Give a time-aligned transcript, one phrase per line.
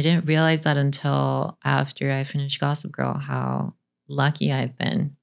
[0.00, 3.74] I didn't realize that until after I finished Gossip Girl how
[4.08, 5.14] lucky I've been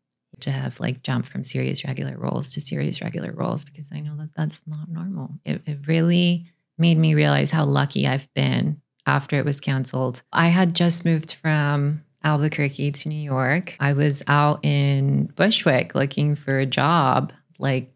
[0.41, 4.15] to have like jumped from series regular roles to series regular roles because I know
[4.17, 5.31] that that's not normal.
[5.43, 6.45] It, it really
[6.77, 10.21] made me realize how lucky I've been after it was canceled.
[10.31, 13.75] I had just moved from Albuquerque to New York.
[13.79, 17.33] I was out in Bushwick looking for a job.
[17.57, 17.91] Like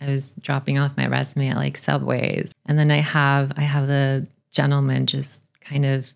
[0.00, 2.52] I was dropping off my resume at like Subways.
[2.66, 6.12] And then I have I have a gentleman just kind of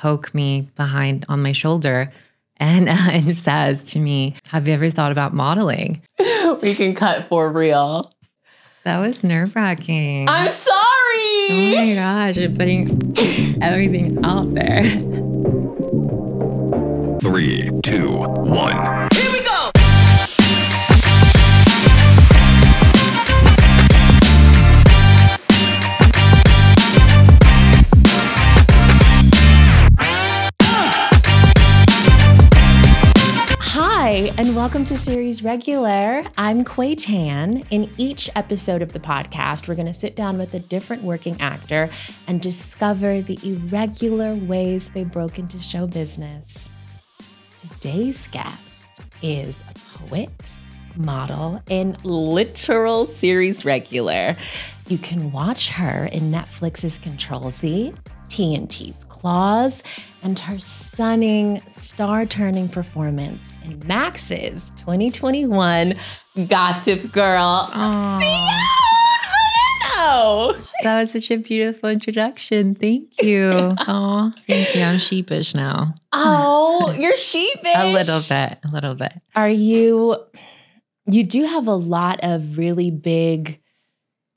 [0.00, 2.12] poke me behind on my shoulder
[2.56, 6.02] and, uh, and says to me, Have you ever thought about modeling?
[6.62, 8.12] we can cut for real.
[8.84, 10.28] That was nerve wracking.
[10.28, 10.74] I'm sorry.
[11.50, 13.14] Oh my gosh, you're putting
[13.62, 14.84] everything out there.
[17.20, 19.08] Three, two, one.
[34.58, 36.24] Welcome to Series Regular.
[36.36, 37.62] I'm Quei Tann.
[37.70, 41.40] In each episode of the podcast, we're going to sit down with a different working
[41.40, 41.88] actor
[42.26, 46.68] and discover the irregular ways they broke into show business.
[47.60, 48.90] Today's guest
[49.22, 50.56] is a poet,
[50.96, 54.36] model, and literal series regular.
[54.88, 57.92] You can watch her in Netflix's Control Z,
[58.28, 59.82] TNT's Claws,
[60.22, 65.94] and her stunning star turning performance in Max's 2021
[66.48, 67.70] Gossip Girl.
[70.82, 72.74] That was such a beautiful introduction.
[72.74, 73.74] Thank you.
[73.90, 74.82] Oh, thank you.
[74.82, 75.94] I'm sheepish now.
[76.12, 77.72] Oh, you're sheepish.
[77.74, 78.58] A little bit.
[78.64, 79.12] A little bit.
[79.34, 80.16] Are you,
[81.06, 83.60] you do have a lot of really big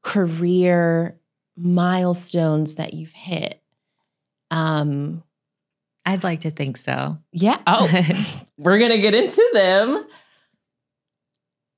[0.01, 1.19] career
[1.57, 3.60] milestones that you've hit.
[4.51, 5.23] Um,
[6.05, 7.17] I'd like to think so.
[7.31, 7.57] yeah.
[7.65, 7.89] Oh,
[8.57, 10.05] we're going to get into them.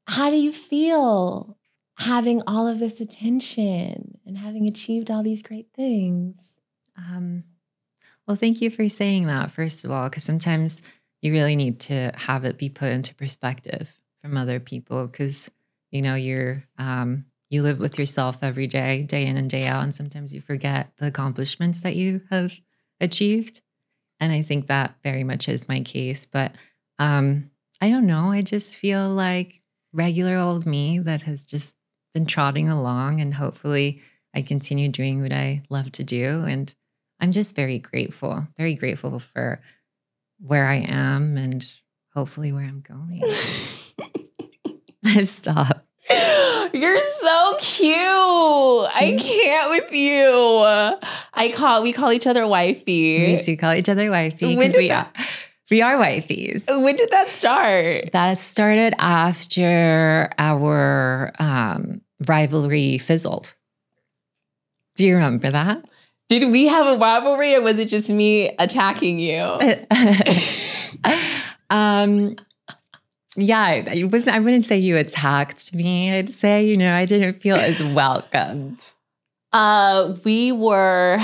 [0.07, 1.57] How do you feel
[1.97, 6.59] having all of this attention and having achieved all these great things?
[6.97, 7.44] Um,
[8.28, 10.81] well, thank you for saying that, first of all, because sometimes
[11.22, 15.50] you really need to have it be put into perspective from other people because,
[15.91, 19.84] you know, you're, um, you live with yourself every day, day in and day out.
[19.84, 22.59] And sometimes you forget the accomplishments that you have
[23.00, 23.62] achieved.
[24.19, 26.25] And I think that very much is my case.
[26.25, 26.56] But
[26.97, 28.31] um, I don't know.
[28.31, 29.62] I just feel like
[29.92, 31.75] regular old me that has just
[32.13, 34.02] been trotting along and hopefully
[34.34, 36.44] I continue doing what I love to do.
[36.47, 36.74] And
[37.19, 39.62] I'm just very grateful, very grateful for
[40.40, 41.72] where I am and
[42.16, 43.24] hopefully where I'm going.
[45.25, 45.82] Stop.
[46.73, 47.94] You're so cute.
[47.95, 50.28] I can't with you.
[51.34, 53.35] I call we call each other wifey.
[53.35, 55.23] We do call each other wifey When because did we that- are,
[55.72, 56.66] we are wifeys.
[56.83, 58.12] When did that start?
[58.12, 63.53] That started after our um, rivalry fizzled.
[64.95, 65.85] Do you remember that?
[66.29, 69.38] Did we have a rivalry or was it just me attacking you?
[71.69, 72.35] um,
[73.35, 74.27] yeah, it was.
[74.27, 76.13] I wouldn't say you attacked me.
[76.16, 78.83] I'd say you know I didn't feel as welcomed.
[79.51, 81.19] Uh we were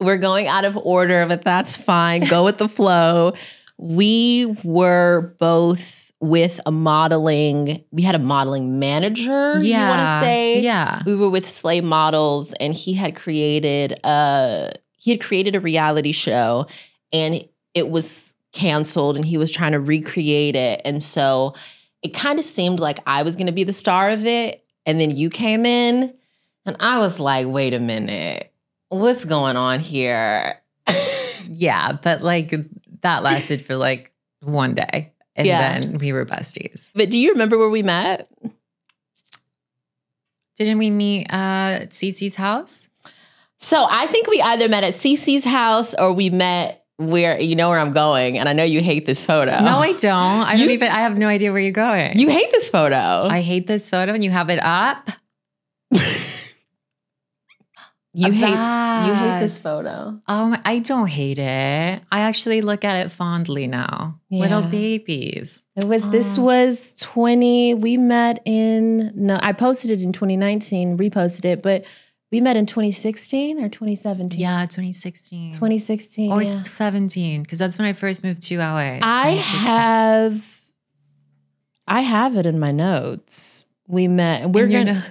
[0.00, 2.24] we're going out of order, but that's fine.
[2.24, 3.34] Go with the flow.
[3.78, 10.26] We were both with a modeling, we had a modeling manager, yeah, you want to
[10.26, 10.60] say?
[10.60, 11.00] yeah.
[11.06, 16.10] we were with Slay Models, and he had created a he had created a reality
[16.10, 16.66] show,
[17.12, 21.54] and it was canceled, and he was trying to recreate it, and so
[22.02, 25.00] it kind of seemed like I was going to be the star of it, and
[25.00, 26.14] then you came in,
[26.66, 28.52] and I was like, wait a minute,
[28.88, 30.60] what's going on here?
[31.50, 32.52] Yeah, but like
[33.00, 35.80] that lasted for like one day, and Yeah.
[35.80, 36.90] then we were besties.
[36.94, 38.28] but do you remember where we met?
[40.56, 42.88] Didn't we meet uh, at Cece's house?
[43.58, 47.68] So I think we either met at Cece's house or we met where you know
[47.70, 49.58] where I'm going, and I know you hate this photo.
[49.60, 50.12] No, I don't.
[50.12, 50.88] I You- don't even.
[50.88, 52.18] I have no idea where you're going.
[52.18, 53.26] You hate this photo.
[53.30, 55.08] I hate this photo, and you have it up.
[58.14, 60.20] you hate you hate this photo.
[60.26, 62.02] Um, I don't hate it.
[62.10, 64.18] I actually look at it fondly now.
[64.30, 65.60] Little babies.
[65.76, 66.42] It was this Oh.
[66.42, 71.84] was 20 we met in no I posted it in 2019, reposted it, but
[72.30, 74.38] we met in 2016 or 2017.
[74.38, 75.52] Yeah, 2016.
[75.52, 76.32] 2016.
[76.32, 76.62] or yeah.
[76.62, 78.98] 17, because that's when I first moved to LA.
[79.02, 80.60] I have
[81.86, 83.66] I have it in my notes.
[83.86, 85.02] We met and we're gonna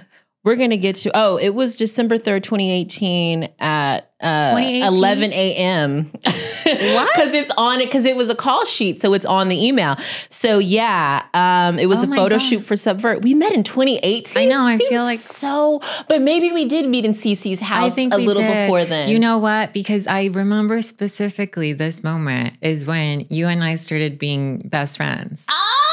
[0.44, 1.10] we're gonna get to.
[1.14, 4.84] Oh, it was December third, twenty eighteen, at uh, 2018?
[4.84, 6.04] eleven a.m.
[6.04, 7.08] What?
[7.18, 7.86] Because it's on it.
[7.86, 9.96] Because it was a call sheet, so it's on the email.
[10.28, 12.38] So yeah, um, it was Oh a photo God.
[12.38, 13.22] shoot for Subvert.
[13.22, 14.42] We met in twenty eighteen.
[14.42, 17.94] I know, I feel like- so, but maybe we did meet in CC's house I
[17.94, 18.66] think a little did.
[18.66, 19.08] before then.
[19.08, 19.72] You know what?
[19.72, 25.46] Because I remember specifically this moment is when you and I started being best friends.
[25.50, 25.87] Oh!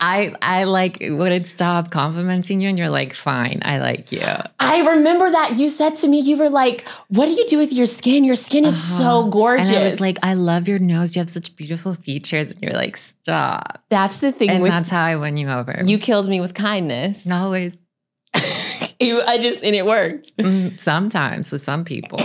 [0.00, 4.22] I I like wouldn't stop complimenting you, and you're like, "Fine, I like you."
[4.58, 7.72] I remember that you said to me, you were like, "What do you do with
[7.72, 8.24] your skin?
[8.24, 9.76] Your skin is so gorgeous." Uh-huh.
[9.76, 11.16] And I was like, "I love your nose.
[11.16, 15.04] You have such beautiful features." And you're like, "Stop." "That's the thing And that's how
[15.04, 15.80] I won you over.
[15.84, 17.76] you killed me with kindness." Not always,
[18.34, 20.36] I just and it worked.
[20.38, 22.20] Mm, sometimes with some people.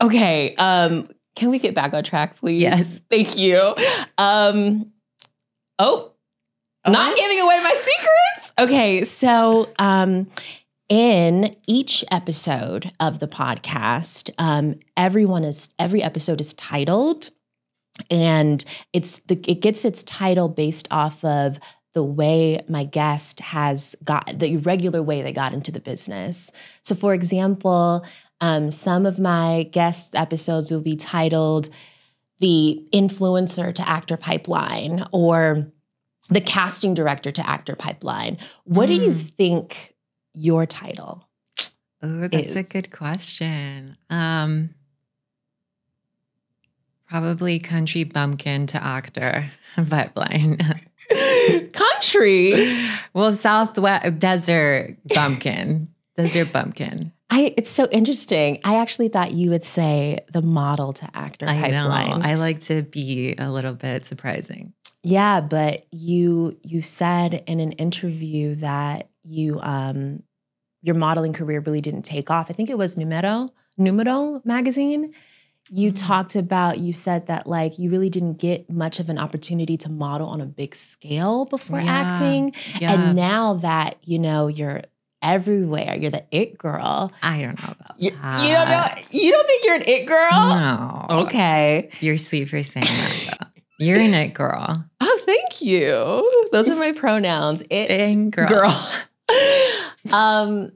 [0.00, 2.62] Okay, um, can we get back on track, please?
[2.62, 3.00] Yes.
[3.10, 3.74] thank you.
[4.18, 4.92] Um,
[5.78, 6.12] oh,
[6.92, 8.52] not giving away my secrets.
[8.58, 10.28] Okay, so um,
[10.88, 17.30] in each episode of the podcast, um, everyone is every episode is titled,
[18.10, 21.58] and it's the it gets its title based off of
[21.94, 26.50] the way my guest has got the regular way they got into the business.
[26.82, 28.04] So, for example,
[28.40, 31.70] um, some of my guest episodes will be titled
[32.40, 35.72] "The Influencer to Actor Pipeline" or
[36.28, 39.30] "The Casting Director to Actor Pipeline." What do you Mm.
[39.30, 39.94] think
[40.32, 41.28] your title?
[42.02, 43.96] Oh, that's a good question.
[44.10, 44.70] Um,
[47.08, 49.50] probably country bumpkin to actor
[49.88, 50.58] pipeline.
[51.72, 52.88] Country.
[53.12, 57.12] well, southwest desert bumpkin, desert bumpkin.
[57.30, 58.58] I it's so interesting.
[58.64, 62.20] I actually thought you would say the model to actor I pipeline.
[62.20, 62.26] know.
[62.26, 64.72] I like to be a little bit surprising.
[65.04, 70.22] Yeah, but you you said in an interview that you um
[70.82, 72.50] your modeling career really didn't take off.
[72.50, 75.12] I think it was Numero Numero magazine.
[75.70, 76.06] You Mhm.
[76.06, 79.88] talked about you said that like you really didn't get much of an opportunity to
[79.88, 81.90] model on a big scale before Yeah.
[81.92, 82.52] acting.
[82.80, 84.82] Yeah, And now that you know you're
[85.22, 87.10] everywhere, you're the it girl.
[87.22, 88.46] I don't know about You, that.
[88.46, 90.30] you don't know you don't think you're an it girl?
[90.58, 91.06] No.
[91.22, 91.88] Okay.
[92.00, 93.48] You're sweet for saying that.
[93.78, 94.84] You're in it, girl.
[95.06, 96.48] Oh, thank you.
[96.52, 97.62] Those are my pronouns.
[97.70, 98.48] It In girl.
[98.48, 98.90] girl.
[100.12, 100.72] um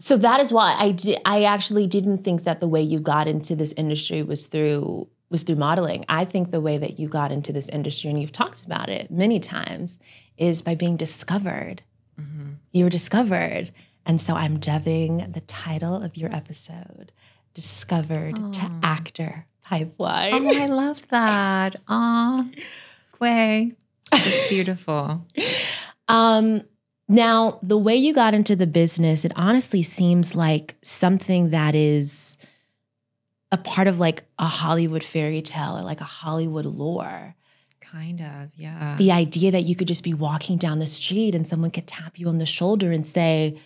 [0.00, 3.28] so that is why I did I actually didn't think that the way you got
[3.28, 6.04] into this industry was through was through modeling.
[6.08, 9.10] I think the way that you got into this industry and you've talked about it
[9.10, 9.98] many times
[10.38, 11.82] is by being discovered.
[12.18, 12.56] Mhm.
[12.72, 13.72] You were discovered.
[14.06, 17.12] And so I'm dubbing the title of your episode
[17.54, 20.34] Discovered to Actor Pipeline.
[20.34, 21.76] Oh, I love that.
[21.88, 22.44] Aw,
[23.12, 23.72] Quei.
[24.12, 25.24] It's beautiful.
[26.08, 26.64] Um,
[27.08, 32.36] now, the way you got into the business, it honestly seems like something that is
[33.52, 37.36] a part of like a Hollywood fairy tale or like a Hollywood lore.
[37.80, 38.96] Kind of, yeah.
[38.98, 42.18] The idea that you could just be walking down the street and someone could tap
[42.18, 43.56] you on the shoulder and say,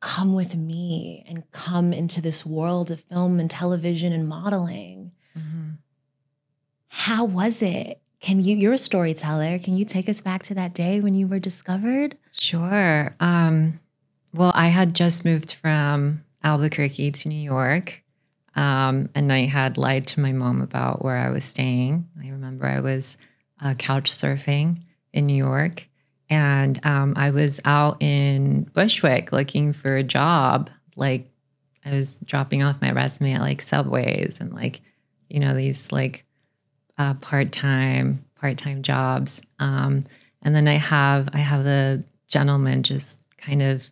[0.00, 4.97] Come with me and come into this world of film and television and modeling.
[6.88, 8.00] How was it?
[8.20, 9.58] Can you, you're a storyteller.
[9.58, 12.16] Can you take us back to that day when you were discovered?
[12.32, 13.14] Sure.
[13.20, 13.78] Um,
[14.34, 18.02] well, I had just moved from Albuquerque to New York.
[18.56, 22.08] Um, and I had lied to my mom about where I was staying.
[22.20, 23.16] I remember I was
[23.62, 24.80] uh, couch surfing
[25.12, 25.88] in New York.
[26.28, 30.70] And um, I was out in Bushwick looking for a job.
[30.96, 31.30] Like,
[31.84, 34.80] I was dropping off my resume at like Subways and like,
[35.30, 36.24] you know, these like
[36.98, 39.42] uh, part-time part-time jobs.
[39.58, 40.04] Um,
[40.42, 43.90] and then i have i have a gentleman just kind of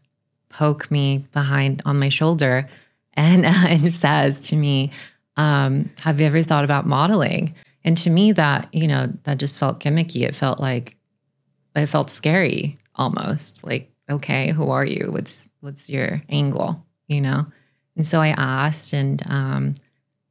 [0.49, 2.69] poke me behind on my shoulder
[3.15, 4.91] and, uh, and says to me
[5.39, 7.55] um, have you ever thought about modeling?
[7.85, 10.23] And to me that you know that just felt gimmicky.
[10.23, 10.97] It felt like
[11.75, 13.63] it felt scary almost.
[13.63, 15.09] Like okay who are you?
[15.11, 17.47] What's what's your angle you know?
[17.97, 19.75] And so i asked and um,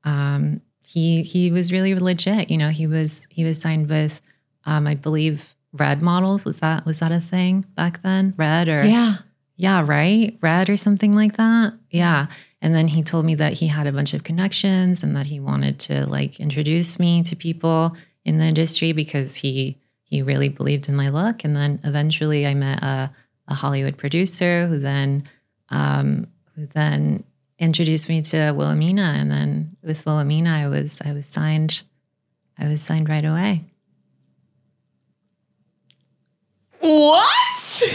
[0.04, 0.62] um,
[0.96, 2.50] he he was really legit.
[2.50, 4.22] You know, he was he was signed with,
[4.64, 6.46] um, I believe, Red Models.
[6.46, 8.34] Was that was that a thing back then?
[8.38, 9.16] Red or Yeah.
[9.58, 11.74] yeah, right, Red or something like that.
[11.92, 12.28] Yeah,
[12.62, 15.42] and then he told me that he had a bunch of connections and that he
[15.42, 20.88] wanted to like introduce me to people in the industry because he he really believed
[20.88, 21.44] in my look.
[21.44, 23.12] And then eventually, I met a
[23.50, 25.26] a Hollywood producer who then
[25.68, 27.26] um, who then
[27.60, 31.84] introduced me to Wilhelmina, and then with Wilhelmina, I was I was signed,
[32.58, 33.64] I was signed right away.
[36.80, 37.94] What?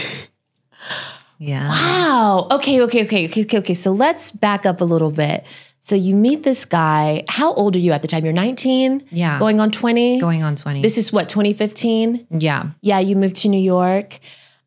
[1.37, 1.69] Yeah.
[1.69, 2.47] Wow.
[2.51, 3.73] Okay, okay, okay, okay, okay, okay.
[3.73, 5.47] So let's back up a little bit.
[5.79, 7.23] So you meet this guy.
[7.27, 8.23] How old are you at the time?
[8.23, 9.07] You're 19?
[9.09, 9.39] Yeah.
[9.39, 10.19] Going on 20?
[10.19, 10.83] Going on 20.
[10.83, 12.27] This is what, 2015?
[12.29, 12.69] yeah.
[12.81, 14.19] Yeah, you moved to New York.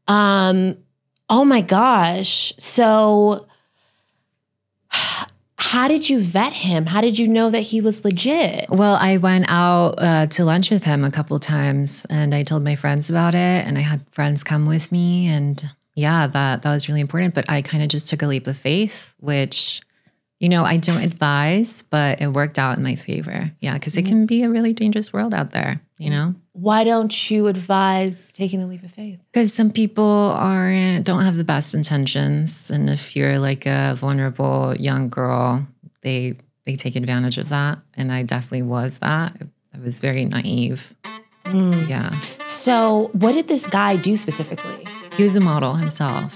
[0.08, 0.76] Um,
[1.30, 2.52] oh my gosh.
[2.58, 3.46] So
[5.64, 6.84] how did you vet him?
[6.84, 8.68] How did you know that he was legit?
[8.68, 12.62] Well, I went out uh, to lunch with him a couple times and I told
[12.62, 16.70] my friends about it and I had friends come with me and yeah, that that
[16.70, 19.80] was really important, but I kind of just took a leap of faith, which
[20.44, 23.50] you know, I don't advise, but it worked out in my favor.
[23.64, 26.34] Yeah, cuz it can be a really dangerous world out there, you know?
[26.52, 29.20] Why don't you advise taking a leap of faith?
[29.32, 30.14] Because some people
[30.50, 35.66] aren't don't have the best intentions, and if you're like a vulnerable young girl,
[36.02, 36.34] they
[36.66, 37.78] they take advantage of that.
[37.98, 39.30] And I definitely was that.
[39.74, 40.94] I was very naive.
[41.46, 41.72] Hmm.
[41.88, 42.10] Yeah,
[42.46, 44.80] So, what did this guy do specifically?
[45.16, 46.30] he was a model himself.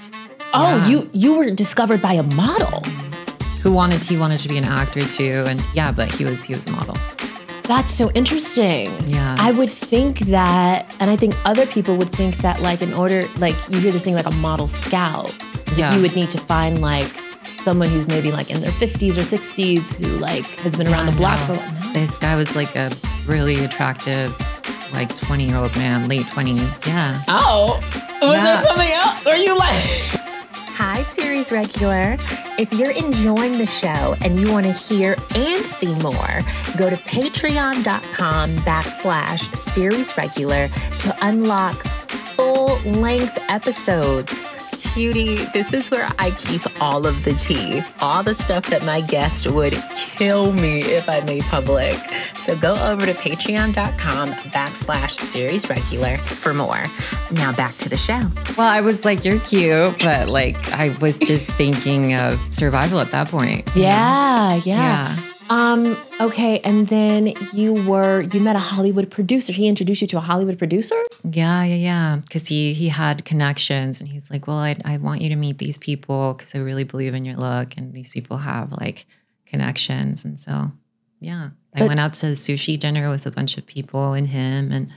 [0.52, 0.88] Oh, Yeah.
[0.90, 2.82] you you were discovered by a model.
[3.68, 6.54] Who wanted he wanted to be an actor too, and yeah, but he was he
[6.54, 6.96] was a model.
[7.64, 8.88] That's so interesting.
[9.06, 9.36] Yeah.
[9.38, 13.20] I would think that, and I think other people would think that, like, in order,
[13.36, 15.34] like, you hear this thing like a model scout,
[15.76, 15.94] Yeah.
[15.94, 17.08] you would need to find, like,
[17.62, 21.10] someone who's maybe like in their 50s or 60s who, like, has been around Yeah,
[21.10, 21.46] the block no.
[21.46, 21.72] for a while.
[21.88, 21.92] No?
[21.92, 22.90] This guy was like a
[23.26, 24.34] really attractive,
[24.94, 26.80] like twenty year old man, late twenties.
[26.86, 27.20] Yeah.
[27.28, 27.78] Oh,
[28.22, 28.44] was Yeah.
[28.44, 29.26] there something else?
[29.26, 29.84] Are you like,
[30.80, 32.16] Hi, series regular.
[32.58, 36.40] If you're enjoying the show and you want to hear and see more,
[36.76, 40.66] go to patreon.com backslash series regular
[40.98, 41.76] to unlock
[42.34, 44.57] full length episodes.
[44.98, 49.00] Cutie, this is where I keep all of the tea, all the stuff that my
[49.02, 51.94] guest would kill me if I made public.
[52.34, 56.82] So go over to patreon.com backslash series regular for more.
[57.30, 58.18] Now back to the show.
[58.56, 63.12] Well, I was like, you're cute, but like I was just thinking of survival at
[63.12, 63.70] that point.
[63.76, 65.14] yeah, yeah.
[65.16, 65.27] Yeah.
[65.50, 66.60] Um, okay.
[66.60, 69.52] And then you were, you met a Hollywood producer.
[69.52, 70.96] He introduced you to a Hollywood producer?
[71.24, 72.16] Yeah, yeah, yeah.
[72.16, 75.58] Because he he had connections, and he's like, "Well, I I want you to meet
[75.58, 79.06] these people because I really believe in your look, and these people have like
[79.46, 80.72] connections." And so,
[81.20, 84.70] yeah, I went out to the sushi dinner with a bunch of people and him,
[84.72, 84.90] and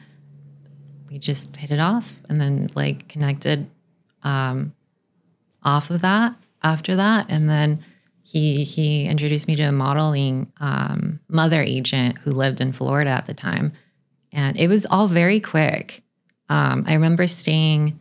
[1.09, 3.67] we just hit it off, and then like connected
[4.23, 4.73] um,
[5.63, 7.83] off of that after that, and then
[8.31, 13.25] he he introduced me to a modeling um, mother agent who lived in Florida at
[13.25, 13.73] the time,
[14.31, 16.01] and it was all very quick.
[16.47, 17.99] Um, I remember staying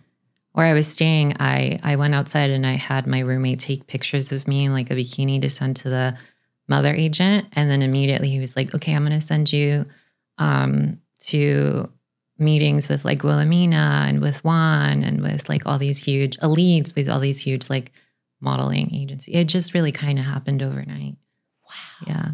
[0.53, 1.37] where I was staying.
[1.41, 4.91] I I went outside and I had my roommate take pictures of me in like
[4.93, 6.17] a bikini to send to the
[6.69, 9.87] mother agent, and then immediately he was like, "Okay, I'm going to send you
[10.39, 11.91] um, to."
[12.39, 17.07] meetings with like Wilhelmina and with One and with like all these huge elites with
[17.07, 17.93] all these huge like
[18.41, 19.33] modeling agency.
[19.33, 21.17] It just really kind of happened overnight.
[21.67, 22.07] Wow.
[22.07, 22.29] Yeah.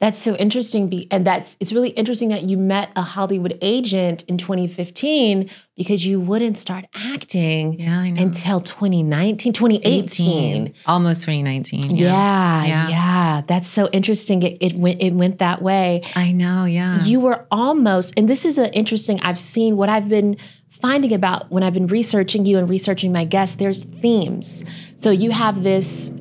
[0.00, 0.88] That's so interesting.
[0.88, 6.06] Be, and that's, it's really interesting that you met a Hollywood agent in 2015 because
[6.06, 10.74] you wouldn't start acting Yeah, until 2019, 2018.
[10.86, 11.96] Almost 2019.
[11.96, 12.64] Yeah.
[12.64, 13.42] Yeah, Yeah.
[13.48, 14.42] That's so interesting.
[14.44, 16.02] It, it went it went that way.
[16.14, 16.64] I know.
[16.64, 17.02] Yeah.
[17.02, 20.36] You were almost, and this is an interesting, I've seen what I've been
[20.80, 24.64] finding about when I've been researching you and researching my guests, there's themes.
[24.96, 26.12] So you have this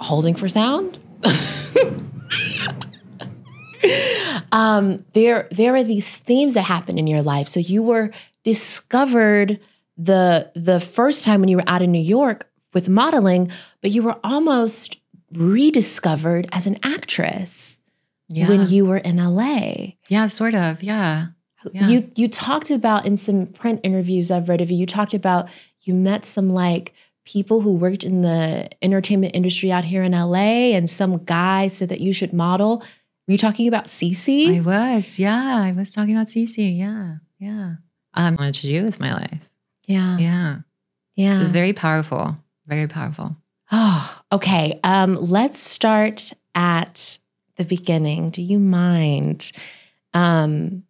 [0.00, 0.98] holding for sound.
[4.52, 7.48] um, there, there are these themes that happen in your life.
[7.48, 8.10] So you were
[8.42, 9.60] discovered
[9.96, 14.02] the the first time when you were out in New York with modeling, but you
[14.02, 14.96] were almost
[15.32, 17.78] rediscovered as an actress
[18.28, 18.48] yeah.
[18.48, 19.94] when you were in LA.
[20.08, 20.82] yeah, sort of.
[20.82, 21.26] Yeah.
[21.72, 21.88] Yeah.
[21.88, 25.48] You you talked about in some print interviews I've read of you, you talked about
[25.80, 26.92] you met some like
[27.24, 31.88] people who worked in the entertainment industry out here in LA and some guy said
[31.88, 32.78] that you should model.
[33.26, 34.58] Were you talking about CC?
[34.58, 35.18] I was.
[35.18, 35.62] Yeah.
[35.62, 36.76] I was talking about Cece.
[36.76, 37.16] Yeah.
[37.38, 37.74] Yeah.
[38.12, 39.48] I wanted to do with my life.
[39.86, 40.18] yeah.
[40.18, 40.56] Yeah.
[41.16, 41.36] Yeah.
[41.36, 42.36] It was very powerful.
[42.66, 43.36] Very powerful.
[43.72, 44.78] Oh, okay.
[44.84, 47.18] Um, let's start at
[47.56, 48.28] the beginning.
[48.30, 49.52] Do you mind?
[50.12, 50.84] Um,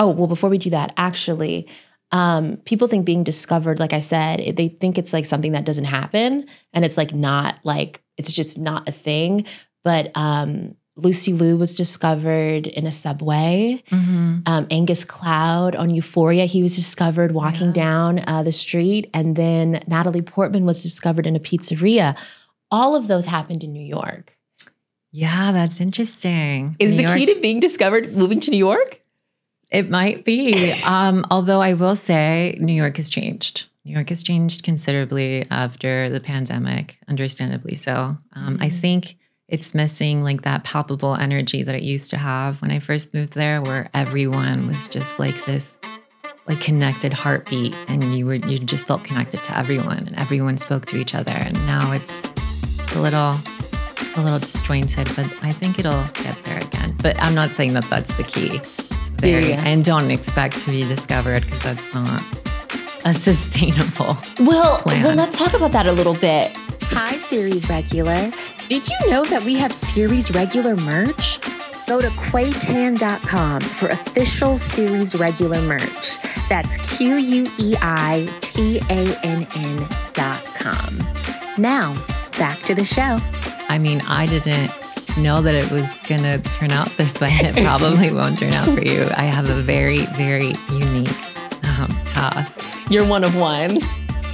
[0.00, 1.68] oh, well, before we do that, actually,
[2.10, 5.84] um, people think being discovered, like I said, they think it's like something that doesn't
[5.84, 9.44] happen, and it's like not like it's just not a thing.
[9.84, 13.82] But um, Lucy Liu was discovered in a subway.
[13.90, 14.38] Mm-hmm.
[14.44, 17.72] Um, Angus Cloud on Euphoria, he was discovered walking Yeah.
[17.72, 19.08] down uh, the street.
[19.14, 22.18] And then Natalie Portman was discovered in a pizzeria.
[22.70, 24.36] All of those happened in New York.
[25.12, 26.76] Yeah, that's interesting.
[26.78, 28.99] Is New the York- key to being discovered moving to New York?
[29.70, 30.72] It might be.
[30.86, 33.66] Um, although I will say New York has changed.
[33.84, 38.16] New York has changed considerably after the pandemic, understandably so.
[38.34, 39.16] Um, I think
[39.48, 43.34] it's missing like that palpable energy that it used to have when I first moved
[43.34, 45.78] there, where everyone was just like this
[46.46, 50.86] like connected heartbeat and you were you just felt connected to everyone and everyone spoke
[50.86, 53.34] to each other and now it's it's a little
[53.98, 57.72] it's a little disjointed but i think it'll get there again but i'm not saying
[57.72, 58.58] that that's the key
[59.22, 59.64] it's very Yeah.
[59.64, 62.22] and don't expect to be discovered because that's not
[63.04, 65.02] a sustainable Well, plan.
[65.04, 66.56] well, let's talk about that a little bit.
[66.82, 68.30] Hi, Series Regular.
[68.68, 71.40] Did you know that we have Series Regular merch?
[71.86, 76.16] Go to queitann.com for official Series Regular merch.
[76.48, 80.98] That's Q U E I T A N N dot com.
[81.58, 81.94] Now,
[82.38, 83.18] back to the show.
[83.68, 84.70] i mean i didn't
[85.18, 88.66] know that it was gonna turn out this way and it probably won't turn out
[88.66, 91.10] for you i have a very very unique
[91.68, 93.78] um, path You're one of one.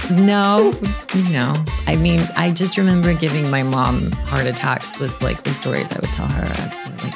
[0.09, 0.71] No,
[1.29, 1.53] no.
[1.85, 5.97] I mean, I just remember giving my mom heart attacks with like the stories I
[5.99, 7.13] would tell her as to like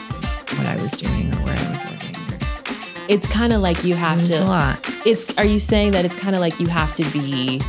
[0.57, 2.15] what I was doing or where I was living.
[2.33, 4.43] Or, It's kind of like you have a to.
[4.43, 4.77] lot.
[5.05, 5.35] It's.
[5.37, 7.61] Are you saying that it's kind of like you have to be?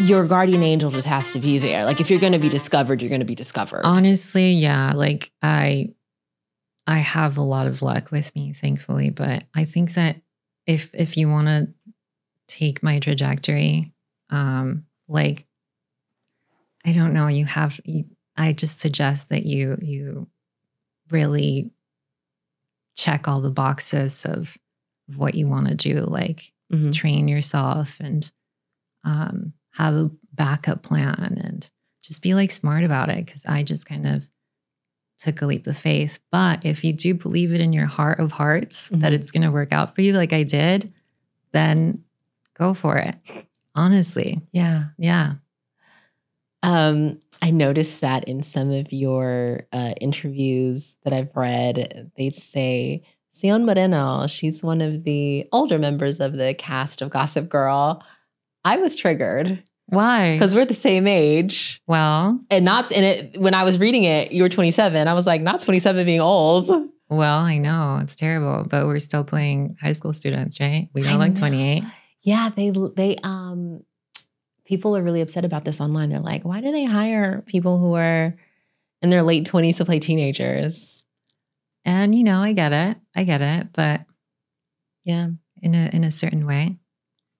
[0.00, 1.84] Your guardian angel just has to be there.
[1.84, 3.82] Like if you're going to be discovered, you're going to be discovered.
[3.84, 4.92] Honestly, yeah.
[4.94, 5.90] Like I,
[6.86, 9.10] I have a lot of luck with me, thankfully.
[9.10, 10.16] But I think that
[10.66, 11.68] if if you want to
[12.46, 13.92] take my trajectory,
[14.30, 15.46] um, like
[16.86, 17.80] I don't know, you have.
[17.84, 18.04] You,
[18.36, 20.28] I just suggest that you you
[21.10, 21.70] really
[22.96, 24.56] check all the boxes of,
[25.08, 26.92] of what you want to do, like Mhm.
[26.94, 28.30] train yourself and
[29.04, 31.70] um, have a backup plan and
[32.02, 33.26] just be like smart about it.
[33.26, 34.28] Cause I just kind of
[35.18, 36.20] took a leap of faith.
[36.30, 39.16] But if you do believe it in your heart of hearts that Mhm.
[39.16, 40.92] it's going to work out for you, like I did,
[41.52, 42.04] then
[42.54, 43.14] go for it.
[43.74, 44.40] Honestly.
[44.52, 44.86] Yeah.
[44.98, 45.34] Yeah.
[46.62, 53.02] Um, I noticed that in some of your uh, interviews that I've read, they say
[53.34, 58.02] Zion Moreno, she's one of the older members of the cast of Gossip Girl.
[58.64, 60.32] I was triggered Why?
[60.34, 61.80] because we're the same age.
[61.86, 65.08] Well, And not in it when I was reading it, you were 27.
[65.08, 66.68] I was like, not 27 being old.
[67.08, 70.88] well, I know it's terrible, but we're still playing high school students, right?
[70.92, 71.38] We don't like know.
[71.40, 71.84] 28.
[72.22, 73.82] Yeah, they they um
[74.66, 76.10] people are really upset about this online.
[76.10, 78.34] They're like, why do they hire people who are
[79.00, 81.04] in their late 20s to play teenagers?
[81.86, 82.98] And you know, I get it.
[83.16, 84.02] I get it, but
[85.04, 85.28] Yeah.
[85.62, 86.76] in a in a certain way.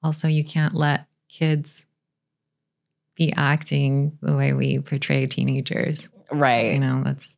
[0.03, 1.07] Also, you can't let
[1.39, 1.87] kids
[3.15, 6.09] be acting the way we portray teenagers.
[6.31, 6.73] Right.
[6.73, 7.37] You know, that's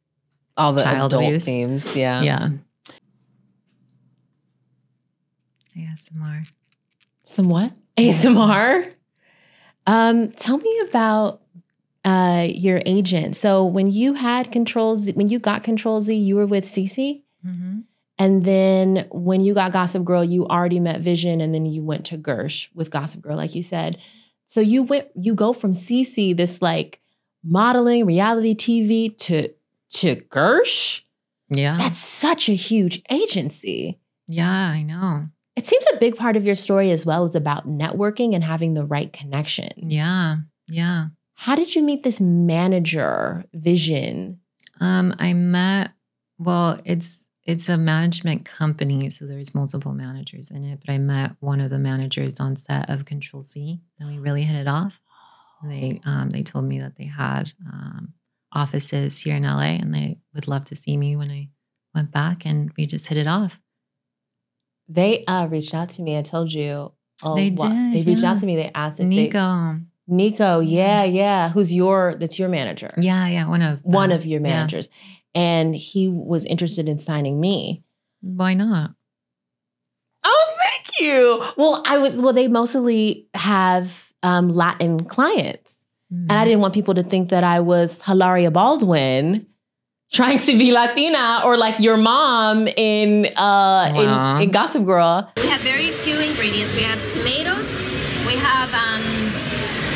[0.56, 1.44] all the Child adult abuse.
[1.44, 1.96] themes.
[1.96, 2.22] Yeah.
[2.22, 2.48] yeah.
[5.76, 6.50] ASMR.
[7.24, 7.72] Some what?
[7.96, 8.92] ASMR.
[9.86, 11.40] Um, tell me about
[12.04, 13.36] uh your agent.
[13.36, 17.22] So when you had Control Z, when you got Control Z, you were with Cece,
[17.46, 17.80] Mm-hmm.
[18.20, 22.04] And then when you got Gossip Girl, you already met Vision, and then you went
[22.06, 23.98] to Gersh with Gossip Girl, like you said.
[24.46, 27.00] So you went, you go from CC, this like
[27.42, 29.48] modeling reality TV, to
[29.92, 31.00] to Gersh.
[31.48, 31.78] Yeah.
[31.78, 33.98] That's such a huge agency.
[34.28, 35.28] yeah, I know.
[35.56, 38.74] It seems a big part of your story as well is about networking and having
[38.74, 39.72] the right connections.
[39.78, 40.36] Yeah.
[40.68, 41.06] Yeah.
[41.34, 44.40] How did you meet this manager vision?
[44.78, 45.92] Um, I met
[46.38, 51.32] well, it's it's a management company, so there's multiple managers in it, but I met
[51.40, 55.00] one of the managers on set of Control Z and we really hit it off.
[55.64, 58.14] They um they told me that they had um
[58.52, 61.48] offices here in LA and they would love to see me when I
[61.94, 63.60] went back and we just hit it off.
[64.88, 66.18] They uh, reached out to me.
[66.18, 66.92] I told you.
[67.22, 68.32] Oh, They did, They reached yeah.
[68.32, 68.56] out to me.
[68.56, 69.76] They asked if Nico.
[70.08, 70.60] They, Nico.
[70.60, 71.50] Yeah, yeah.
[71.50, 72.16] Who's your?
[72.18, 72.92] That's your manager.
[72.98, 74.66] Yeah, yeah, one of One of your Yeah.
[75.34, 77.82] Managers, and he was interested in signing me.
[78.20, 78.92] Why not?
[80.24, 81.42] Oh, thank you.
[81.56, 82.16] Well, I was.
[82.18, 85.74] Well, they mostly have um, Latin clients.
[86.10, 86.32] And Mm-hmm.
[86.38, 89.46] I didn't want people to think that I was Hilaria Baldwin
[90.12, 94.36] trying to be Latina or like your mom in uh Wow.
[94.38, 95.30] in, in Gossip Girl.
[95.36, 96.74] We have very few ingredients.
[96.74, 97.78] We have tomatoes.
[98.26, 99.19] We have um, a,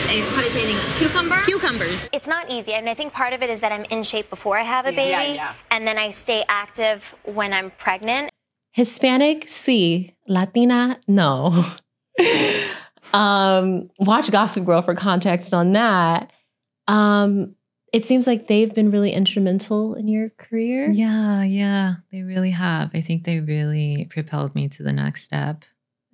[0.07, 0.97] how do you say it?
[0.97, 1.40] Cucumber.
[1.43, 2.11] Cucumbers.
[2.12, 4.59] It's not easy, and I think part of it is that I'm in shape before
[4.59, 5.40] I have a baby,
[5.71, 8.31] and then I stay active when I'm pregnant.
[8.73, 10.14] Hispanic, C.
[10.29, 11.64] Latina, no.
[13.14, 16.33] um, watch Gossip Girl for context on that.
[16.87, 17.55] Um,
[17.93, 20.90] it seems like they've been really instrumental in your career.
[20.90, 22.90] Yeah, yeah, they really have.
[22.93, 25.64] I think they really propelled me to the next step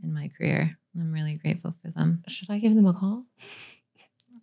[0.02, 0.70] in my career.
[0.98, 2.22] I'm really grateful for them.
[2.28, 3.24] Should I give them a call?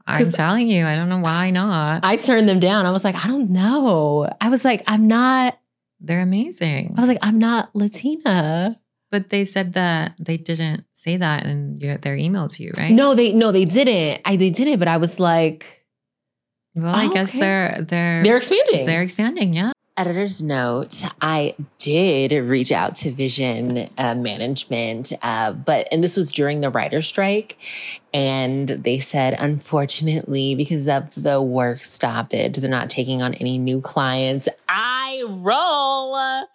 [0.07, 2.03] I'm telling you, I don't know why not.
[2.05, 2.85] I turned them down.
[2.85, 4.29] I was like, I don't know.
[4.39, 5.59] I was like, I'm not,
[5.99, 6.93] They're amazing.
[6.97, 8.79] I was like, I'm not Latina.
[9.11, 12.91] But they said that they didn't say that in your, their email to you, right?
[12.91, 14.21] No, they no, they didn't.
[14.25, 15.85] I they didn't, but I was like,
[16.75, 17.39] Well, I Oh, guess okay.
[17.39, 18.85] they're they're they're expanding.
[18.85, 19.53] they're expanding.
[19.53, 19.71] Yeah.
[19.97, 26.31] Editor's note, I did reach out to Vision uh, Management, uh, but, and this was
[26.31, 27.57] during the writer strike.
[28.13, 33.81] And they said, unfortunately, because of the work stoppage, they're not taking on any new
[33.81, 34.47] clients.
[34.69, 36.45] I roll.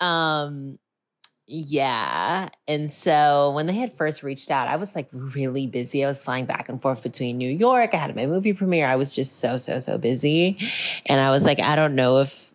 [0.00, 0.78] Um,
[1.50, 2.50] yeah.
[2.68, 6.04] And so when they had first reached out, I was like really busy.
[6.04, 7.94] I was flying back and forth between New York.
[7.94, 8.86] I had my movie premiere.
[8.86, 10.58] I was just so, so, so busy.
[11.06, 12.52] And I was like, I don't know if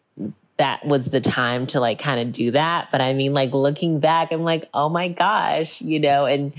[0.57, 2.89] that was the time to like kind of do that.
[2.91, 6.53] But I mean, like looking back, I'm like, oh my gosh, you know, and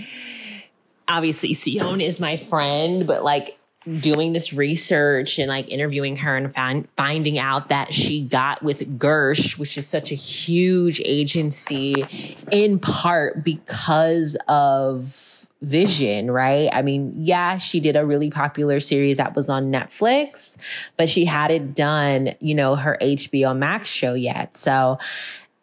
[1.06, 3.56] obviously Zion is my friend, but like
[4.00, 8.98] doing this research and like interviewing her and find, finding out that she got with
[8.98, 12.04] Gersh, which is such a huge agency
[12.50, 16.68] in part because of Vision, right?
[16.72, 20.56] I mean, yeah, she did a really popular series that was on Netflix,
[20.96, 24.54] but she hadn't done, you know, her HBO Max show yet.
[24.54, 24.98] So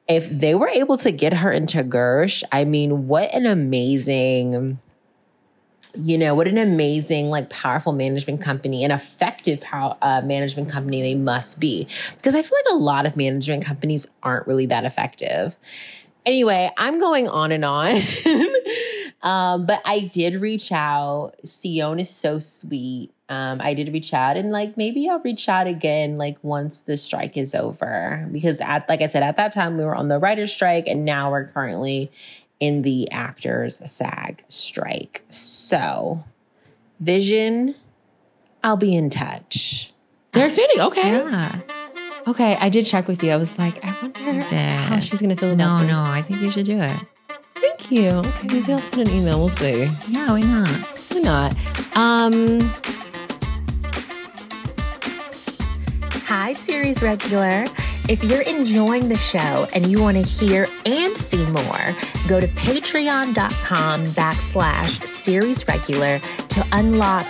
[0.07, 4.79] if they were able to get her into Gersh, I mean, what an amazing
[5.95, 11.01] you know what an amazing like powerful management company an effective power, uh, management company
[11.01, 11.87] they must be.
[12.15, 15.57] Because i feel like a lot of management companies aren't really that effective.
[16.25, 17.99] Anyway i'm going on and on.
[19.23, 21.33] Um, but i did reach out.
[21.45, 23.11] Zion is so sweet.
[23.29, 26.97] Um, i did reach out and like maybe i'll reach out again like once the
[26.97, 28.27] strike is over.
[28.31, 31.05] Because at like i said at that time we were on the writer's strike and
[31.05, 32.11] now we're currently
[32.61, 35.23] in the actors SAG strike.
[35.27, 36.23] So,
[37.01, 37.75] Vision,
[38.63, 39.91] I'll be in touch.
[40.31, 40.79] They're expanding.
[40.79, 41.11] Okay.
[41.11, 41.59] Yeah.
[42.27, 42.55] Okay.
[42.55, 43.31] I did check with you.
[43.31, 45.91] I was like, I wonder how she's gonna feel about No, this.
[45.93, 46.95] no, I think you should do it.
[47.55, 48.09] Thank you.
[48.09, 49.39] Okay, maybe I'll send an email.
[49.39, 49.89] We'll see.
[50.07, 50.69] Yeah, why not?
[51.11, 51.55] Why not?
[51.97, 52.59] Um,
[56.27, 57.65] Hi, series regular.
[58.09, 61.95] If you're enjoying the show and you want to hear and see more,
[62.27, 67.25] go to patreon.com backslash series regular to unlock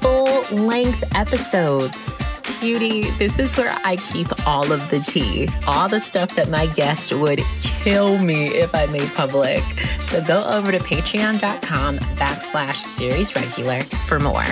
[0.00, 2.14] full length episodes.
[2.58, 6.66] Cutie, this is where I keep all of the tea, all the stuff that my
[6.68, 9.62] guest would kill me if I made public.
[10.04, 14.46] So go over to patreon.com backslash series regular for more.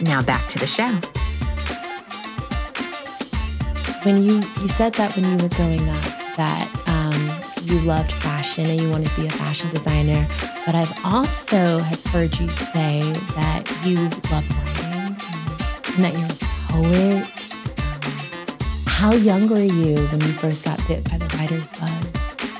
[0.00, 0.98] Now back to the show.
[4.04, 6.04] When you you said that when you were growing up
[6.36, 10.26] that um, you loved fashion and you wanted to be a fashion designer,
[10.64, 13.00] but I've also have heard you say
[13.36, 13.96] that you
[14.30, 15.16] love writing
[15.94, 16.38] and that you're a
[16.72, 17.54] poet.
[17.54, 22.04] Um, how young were you when you first got bit by the writer's bug?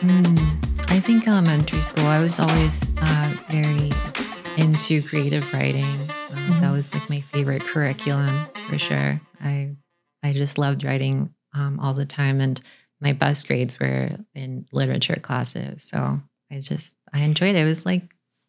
[0.03, 0.93] Hmm.
[0.93, 3.91] I think elementary school, I was always uh, very
[4.57, 5.85] into creative writing.
[6.33, 9.21] Uh, That was like my favorite curriculum for sure.
[9.43, 9.77] I
[10.23, 12.61] I just loved writing um, all the time, and
[13.01, 15.83] my best grades were in literature classes.
[15.83, 17.61] So I just I enjoyed it.
[17.61, 18.03] It was like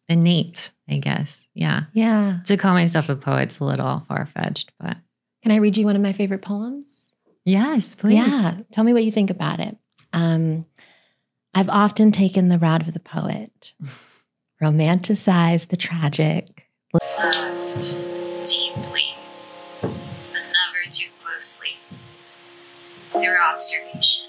[0.08, 1.48] innate, I guess.
[1.54, 1.84] Yeah.
[1.92, 2.38] Yeah.
[2.46, 4.96] To call myself a poet's a little far fetched, but
[5.42, 7.12] Can I read you one of my favorite poems?
[7.44, 8.14] yes, please.
[8.16, 8.58] Yeah.
[8.70, 9.76] Tell me what you think about it.
[10.12, 10.66] Um,
[11.54, 13.72] I've often taken the route of the poet,
[14.62, 17.96] romanticized the tragic, loved
[18.44, 19.11] deeply,
[23.22, 24.26] Through observation,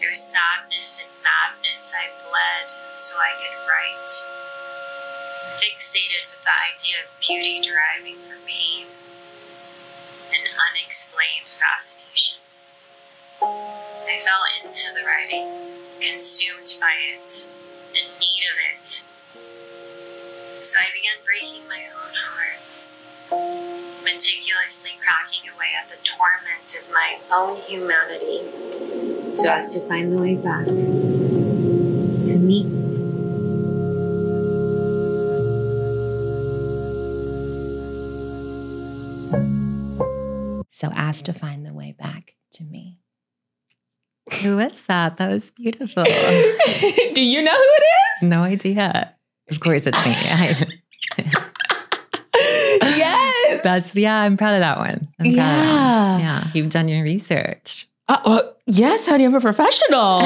[0.00, 4.12] through sadness and madness, I bled so I could write.
[5.60, 8.86] Fixated with the idea of beauty deriving from pain,
[10.32, 10.40] an
[10.72, 12.40] unexplained fascination.
[13.42, 15.44] I fell into the writing,
[16.00, 17.50] consumed by it,
[17.90, 19.04] in need of it.
[20.64, 22.63] So I began breaking my own heart,
[24.14, 30.22] meticulously cracking away at the torment of my own humanity, so as to find the
[30.22, 32.70] way back to me.
[40.70, 42.98] so as to find the way back to me.
[44.42, 45.16] Who is that?
[45.16, 46.04] That was beautiful.
[47.14, 47.84] Do you know who it
[48.16, 48.22] is?
[48.28, 49.14] no idea.
[49.50, 50.12] Of course, it's me.
[50.30, 50.60] I, is?
[50.60, 50.73] yes.
[53.64, 55.02] That's yeah, I'm proud of that one.
[55.18, 56.12] I'm Yeah.
[56.12, 56.20] one.
[56.20, 56.44] Yeah.
[56.54, 57.88] You've done your research.
[58.08, 60.22] Uh, uh, yes, honey, I'm a professional.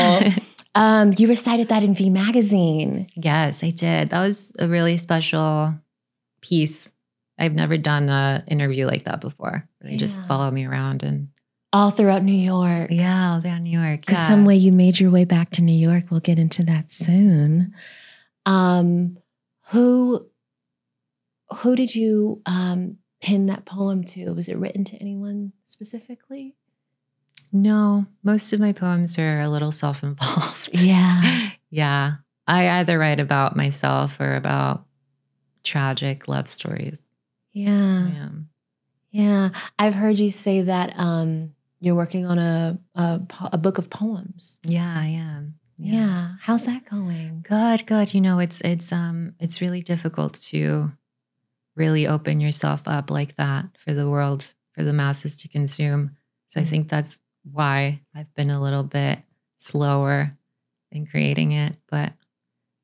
[0.74, 3.06] um, you recited that in V Magazine.
[3.14, 4.10] Yes, I did.
[4.10, 5.74] That was a really special
[6.42, 6.90] piece.
[7.38, 9.62] I've never done an interview like that before.
[9.80, 10.26] They just Yeah.
[10.26, 11.28] follow me around and
[11.72, 12.90] All throughout New York.
[12.90, 14.00] yeah, all around New York.
[14.00, 14.28] Because Yeah.
[14.28, 16.06] some way you made your way back to New York.
[16.10, 17.72] We'll get into that soon.
[18.44, 19.18] Um,
[19.70, 20.26] who
[21.62, 24.32] who did you um, pin that poem to?
[24.32, 26.56] Was it written to anyone specifically?
[27.52, 30.80] No, most of my poems are a little self-involved.
[30.82, 31.50] Yeah.
[31.70, 32.12] yeah.
[32.46, 34.84] I either write about myself or about
[35.64, 37.08] tragic love stories.
[37.52, 38.08] Yeah.
[38.08, 38.28] Yeah.
[39.10, 39.48] Yeah.
[39.78, 43.20] I've heard you say that um, you're working on a, a
[43.52, 44.58] a book of poems.
[44.64, 45.54] Yeah, I am.
[45.76, 46.34] Yeah.
[46.40, 47.44] How's that going?
[47.48, 48.12] Good, good.
[48.14, 50.92] You know, it's it's um it's really difficult to
[51.78, 56.16] really open yourself up like that for the world, for the masses to consume.
[56.48, 56.70] So I mm-hmm.
[56.70, 59.20] think that's why I've been a little bit
[59.56, 60.32] slower
[60.90, 61.76] in creating it.
[61.90, 62.12] But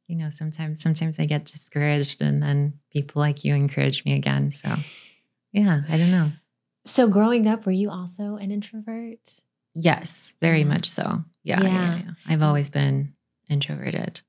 [0.07, 4.51] you know, sometimes sometimes I get discouraged and then people like you encourage me again.
[4.51, 4.75] So
[5.53, 6.33] yeah, I don't know.
[6.87, 9.41] So, growing up, were you also an introvert?
[9.73, 10.65] Yes, very Yeah.
[10.67, 11.25] much so.
[11.43, 11.69] Yeah, yeah.
[11.69, 11.97] Yeah.
[11.97, 12.11] yeah.
[12.27, 13.15] I've always been
[13.49, 14.21] introverted.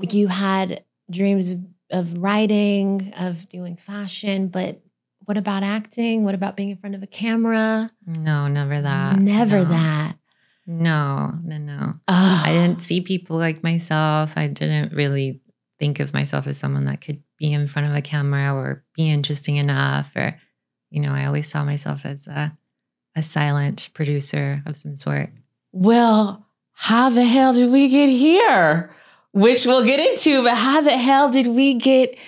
[0.00, 1.52] You had dreams
[1.90, 4.80] of, writing, of doing fashion, but
[5.24, 6.24] what about acting?
[6.24, 7.90] What about being in front of a camera?
[8.06, 9.18] No, never that.
[9.18, 9.64] Never No.
[9.64, 10.14] that.
[10.66, 11.80] No, no, no.
[12.08, 14.34] Oh, I didn't see people like myself.
[14.36, 15.40] I didn't really
[15.78, 19.08] think of myself as someone that could be in front of a camera or be
[19.08, 20.14] interesting enough.
[20.14, 20.38] Or,
[20.90, 22.54] you know, I always saw myself as a,
[23.16, 25.30] a silent producer of some sort.
[25.72, 28.90] Well, how the hell did we get here?
[29.38, 32.18] Which we'll get into, but how the hell did we get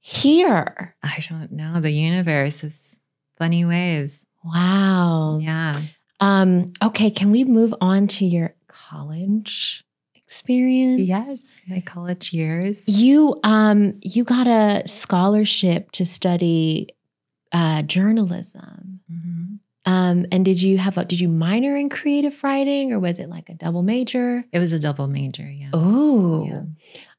[0.00, 0.94] here?
[1.02, 1.80] I don't know.
[1.80, 2.96] The universe is
[3.38, 4.26] funny ways.
[4.44, 5.38] Wow.
[5.40, 5.80] Yeah.
[6.20, 11.00] Um, okay, can we move on to your college experience?
[11.00, 11.62] Yes.
[11.66, 12.86] My college years.
[12.86, 16.88] You um you got a scholarship to study
[17.52, 18.93] uh journalism.
[19.86, 23.28] Um and did you have a did you minor in creative writing or was it
[23.28, 24.44] like a double major?
[24.52, 25.48] It was a double major.
[25.48, 25.70] Yeah.
[25.72, 26.46] Oh.
[26.46, 26.62] Yeah.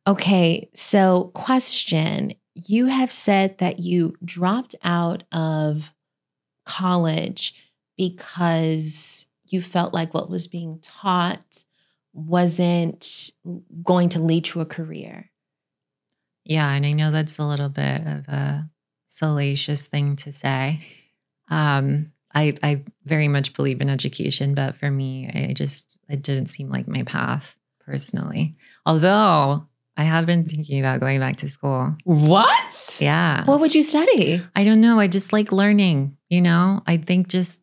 [0.07, 5.93] Okay, so question, you have said that you dropped out of
[6.65, 7.55] college
[7.97, 11.63] because you felt like what was being taught
[12.13, 13.31] wasn't
[13.83, 15.31] going to lead to a career.
[16.43, 18.69] Yeah, and I know that's a little bit of a
[19.07, 20.81] salacious thing to say.
[21.49, 26.47] Um, I I very much believe in education, but for me, I just it didn't
[26.47, 28.55] seem like my path personally.
[28.85, 29.65] Although
[29.97, 31.95] I have been thinking about going back to school.
[32.03, 32.97] What?
[32.99, 33.45] Yeah.
[33.45, 34.41] What would you study?
[34.55, 34.99] I don't know.
[34.99, 36.83] I just like learning, you know?
[36.85, 37.61] I think just,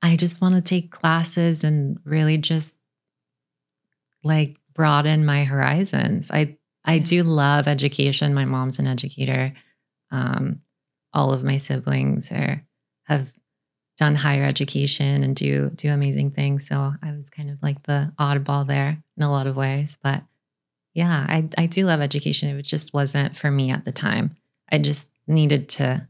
[0.00, 2.76] I just want to take classes and really just
[4.22, 6.30] like broaden my horizons.
[6.30, 8.32] I, I do love education.
[8.32, 9.54] My mom's an educator.
[10.12, 10.60] Um,
[11.12, 12.62] all of my siblings are,
[13.04, 13.32] have
[13.96, 16.66] done higher education and do, do amazing things.
[16.66, 19.98] So I was kind of like the oddball there in a lot of ways.
[20.02, 20.22] But
[20.94, 22.56] yeah, I, I do love education.
[22.56, 24.32] It just wasn't for me at the time.
[24.70, 26.06] I just needed to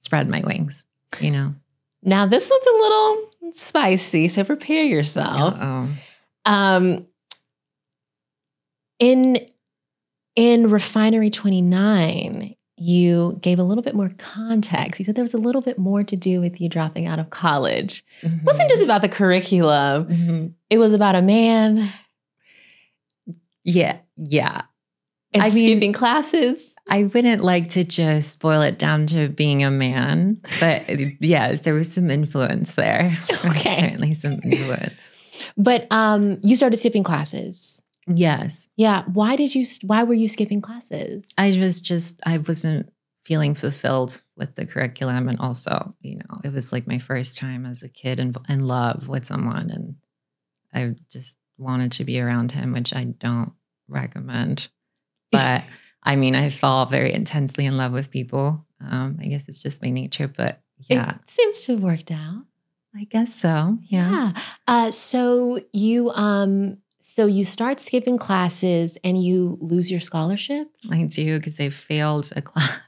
[0.00, 0.84] spread my wings,
[1.20, 1.54] you know.
[2.02, 5.54] Now this one's a little spicy, so prepare yourself.
[5.56, 5.88] Oh,
[6.44, 7.06] Um,
[8.98, 9.38] in
[10.36, 14.98] in Refinery 29, you gave a little bit more context.
[14.98, 17.30] You said there was a little bit more to do with you dropping out of
[17.30, 18.04] college.
[18.22, 20.06] It wasn't just about the curriculum.
[20.08, 20.52] Mhm.
[20.70, 21.88] It was about a man
[23.64, 24.62] yeah, yeah.
[25.32, 26.70] and I mean- skipping classes.
[26.86, 30.82] I wouldn't like to just spoil it down to being a man, but
[31.20, 33.16] yes, there was some influence there.
[33.30, 33.80] There Okay.
[33.80, 35.00] certainly some influence.
[35.56, 37.80] But um, you started skipping classes.
[38.06, 39.04] Yes, Yeah.
[39.12, 39.64] Why did you?
[39.82, 41.26] Why were you skipping classes?
[41.38, 42.92] I was just I wasn't
[43.24, 47.64] feeling fulfilled with the curriculum, and also, you know, it was like my first time
[47.64, 49.94] as a kid in, in love with someone, and
[50.74, 53.52] I just wanted to be around him, which I don't
[53.88, 54.68] recommend.
[55.32, 55.62] But
[56.02, 58.66] I mean, I fall very intensely in love with people.
[58.80, 62.44] Um, I guess it's just my nature, but yeah, It seems to have worked out.
[62.94, 63.78] I guess so.
[63.82, 64.10] Yeah.
[64.10, 64.32] Yeah.
[64.68, 70.68] Uh, so you um so you start skipping classes and you lose your scholarship?
[70.90, 72.78] I do because I failed a class.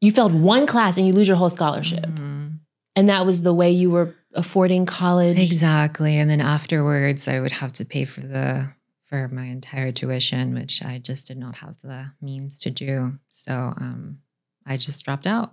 [0.00, 2.04] You failed one class and you lose your whole scholarship.
[2.06, 2.60] Mhm.
[2.94, 5.38] And that was the way you were affording college.
[5.38, 6.16] Exactly.
[6.16, 8.68] And then afterwards, I would have to pay for the
[9.02, 13.18] for my entire tuition, which I just did not have the means to do.
[13.28, 14.18] So um,
[14.64, 15.52] I just dropped out.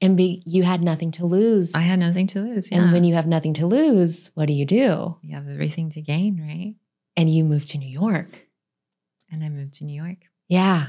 [0.00, 1.74] And be, you had nothing to lose.
[1.74, 2.72] I had nothing to lose.
[2.72, 2.78] Yeah.
[2.78, 5.16] And when you have nothing to lose, what do you do?
[5.22, 6.74] you have everything to gain, right?
[7.22, 8.26] And you moved to New York.
[9.30, 10.18] And I moved to New York.
[10.48, 10.88] Yeah.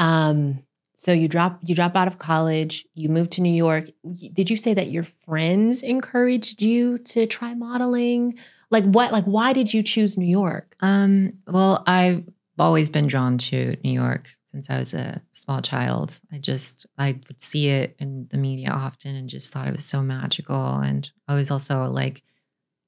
[0.00, 3.84] Um, so you drop you drop out of college, you move to New York.
[4.32, 8.36] Did you say that your friends encouraged you to try modeling?
[8.72, 10.74] Like what like why did you choose New York?
[10.80, 12.24] Um, well, I've
[12.58, 16.18] always been drawn to New York since I was a small child.
[16.32, 19.84] I just I would see it in the media often and just thought it was
[19.84, 20.78] so magical.
[20.78, 22.24] And I was also like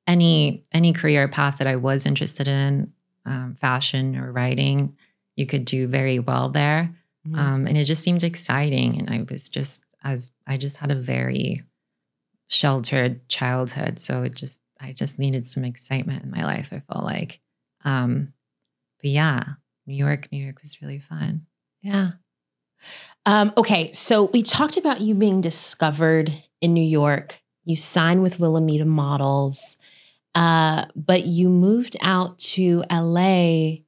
[0.07, 2.93] any any career path that I was interested in,
[3.25, 4.97] um, fashion or writing,
[5.37, 6.95] you could do very well there.
[7.27, 7.39] Mm-hmm.
[7.39, 8.99] Um, and it just seemed exciting.
[8.99, 11.63] And I was just as I just had a very
[12.49, 16.71] sheltered childhood, so it just I just needed some excitement in my life.
[16.73, 17.41] I felt like,
[17.85, 18.33] um,
[19.01, 19.45] but yeah,
[19.87, 21.47] New York, New York was really fun.
[21.81, 22.13] Yeah.
[23.25, 27.41] Um, okay, so we talked about you being discovered in New York.
[27.65, 29.77] You signed with Wilhelmina Models,
[30.35, 33.83] uh, but you moved out to LA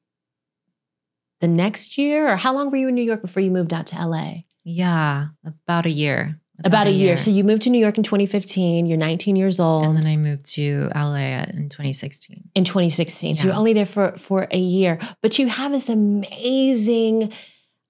[1.40, 3.86] the next year, or how long were you in New York before you moved out
[3.88, 4.44] to LA?
[4.64, 6.40] Yeah, about a year.
[6.62, 7.18] About, a year.
[7.18, 8.86] So you moved to New York in 2015.
[8.86, 9.86] You're 19 years old.
[9.86, 12.50] and then I moved to LA in 2016.
[12.54, 13.36] in 2016.
[13.36, 17.32] So you're only there for for a year, but you have this amazing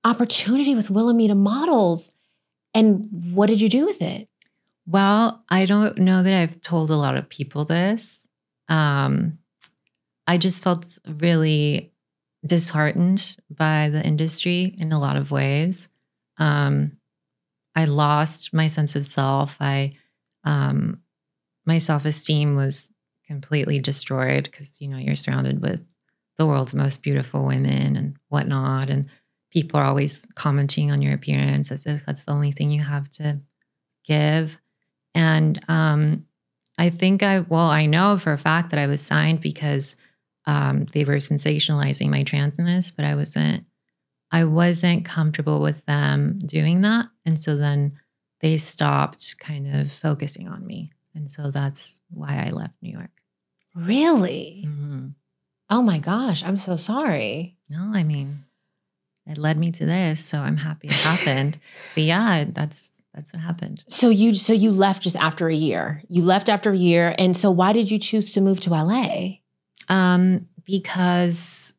[0.03, 2.13] opportunity with Wilhelmina Models.
[2.73, 4.29] And what did you do with it?
[4.87, 8.29] Well, I don't know that I've told a lot of people this.
[8.69, 9.39] Um,
[10.27, 11.93] I just felt really
[12.45, 15.89] disheartened by the industry in a lot of ways.
[16.39, 16.99] Um,
[17.75, 19.57] I lost my sense of self.
[19.61, 19.93] I,
[20.45, 21.01] um,
[21.67, 22.91] my self esteem was
[23.27, 25.83] completely destroyed because you know you're surrounded with
[26.37, 29.07] the world's most beautiful women and whatnot, and
[29.51, 33.09] people are always commenting on your appearance as if that's the only thing you have
[33.13, 33.41] to
[34.05, 34.59] give.
[35.15, 36.27] And um,
[36.79, 39.97] I think I, well, I know for a fact that I was signed because
[40.47, 43.65] um, they were sensationalizing my transness, but I wasn't,
[44.31, 47.07] I wasn't comfortable with them doing that.
[47.25, 47.99] And so then
[48.41, 50.91] they stopped kind of focusing on me.
[51.15, 53.11] And so that's why I left New York.
[53.75, 54.65] Really?
[54.67, 55.15] Mhm.
[55.71, 57.57] Oh my gosh, I'm so sorry.
[57.69, 58.45] No, I mean,
[59.27, 60.25] it led me to this.
[60.25, 61.59] So I'm happy it happened.
[61.95, 63.85] but yeah, that's, that's what happened.
[63.87, 66.03] So you so you left just after a year.
[66.09, 67.15] You left after a year.
[67.19, 69.37] And so why did you choose to move to LA?
[69.89, 71.75] Um, because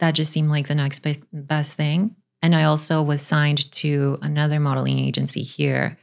[0.00, 2.16] that just seemed like the next be- best thing.
[2.42, 5.98] And I also was signed to another modeling agency here.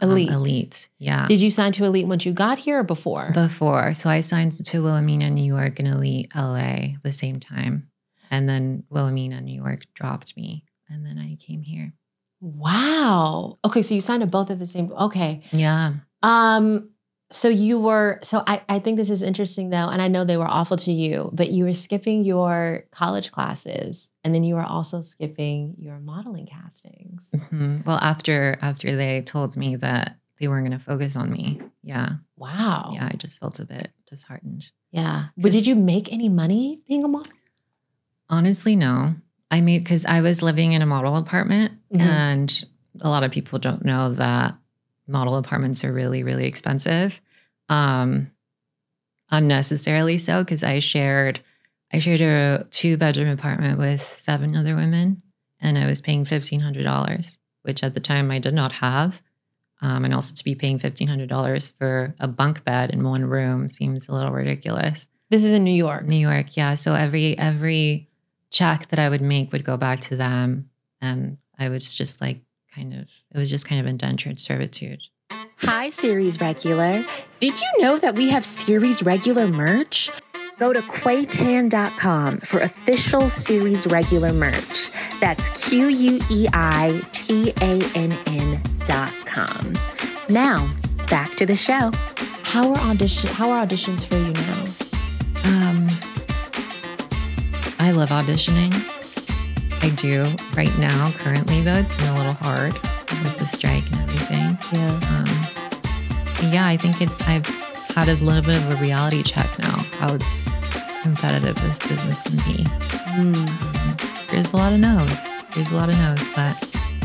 [0.00, 0.30] um, Elite.
[0.30, 0.88] Elite.
[0.98, 1.26] Yeah.
[1.26, 3.32] Did you sign to Elite once you got here or before?
[3.34, 3.92] Before.
[3.92, 7.88] So I signed to Wilhelmina, New York and Elite LA the same time.
[8.30, 10.64] And then Wilhelmina, New York dropped me.
[10.88, 11.92] And then I came here.
[12.40, 13.58] Wow.
[13.64, 15.42] Okay, so you signed to both at the same okay.
[15.52, 15.94] Yeah.
[16.22, 16.90] Um,
[17.32, 20.36] so you were so I, I think this is interesting though, and I know they
[20.36, 24.64] were awful to you, but you were skipping your college classes and then you were
[24.64, 27.30] also skipping your modeling castings.
[27.36, 27.86] Mhm.
[27.86, 32.14] Well, after after they told me that they weren't going to focus on me, yeah,
[32.36, 32.92] Wow.
[32.94, 34.70] yeah, I just felt a bit disheartened.
[34.90, 35.26] Yeah.
[35.36, 37.30] But did you make any money being a model?
[38.28, 39.14] Honestly, no.
[39.50, 42.00] I made because I was living in a model apartment, Mhm.
[42.00, 42.64] and
[43.00, 44.54] a lot of people don't know that
[45.08, 47.20] model apartments are really, really expensive.
[47.68, 48.30] Um,
[49.30, 51.40] unnecessarily so because I shared,
[51.92, 55.22] I shared a two bedroom apartment with seven other women,
[55.60, 59.22] and I was paying fifteen hundred dollars, which at the time I did not have.
[59.82, 63.24] Um, and also to be paying fifteen hundred dollars for a bunk bed in one
[63.24, 65.08] room seems a little ridiculous.
[65.30, 66.06] This is in New York.
[66.06, 66.74] New York, yeah.
[66.74, 68.08] So every every
[68.50, 72.40] check that I would make would go back to them, and I was just like
[72.74, 75.00] kind of it was just kind of indentured servitude.
[75.58, 77.04] Hi, Series Regular.
[77.38, 80.10] Did you know that we have Series Regular merch?
[80.58, 84.90] Go to queitann.com for official Series Regular merch.
[85.20, 89.74] That's Q U E I T A N N dot com.
[90.28, 90.68] Now,
[91.08, 91.90] back to the show.
[92.42, 94.32] How are audition how are auditions for you
[97.90, 98.72] I love auditioning.
[99.82, 100.22] I do
[100.56, 101.10] right now.
[101.18, 104.56] Currently, though, it's been a little hard with the strike and everything.
[104.72, 104.92] Yeah.
[105.10, 107.20] Um, yeah, I think it's.
[107.26, 107.44] I've
[107.96, 109.78] had a little bit of a reality check now.
[109.98, 110.16] How
[111.02, 112.64] competitive this business can be.
[113.18, 113.44] Um,
[114.30, 115.26] there's a lot of no's.
[115.56, 116.56] There's a lot of no's, but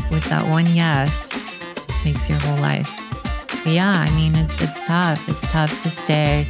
[0.08, 2.88] with that one yes, it just makes your whole life.
[3.64, 5.28] But yeah, I mean, it's it's tough.
[5.28, 6.46] It's tough to stay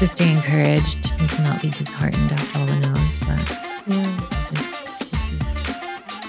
[0.00, 2.89] to stay encouraged and to not be disheartened after all the no's.
[3.18, 4.04] But mm.
[4.04, 4.50] Yeah.
[4.50, 5.54] just this is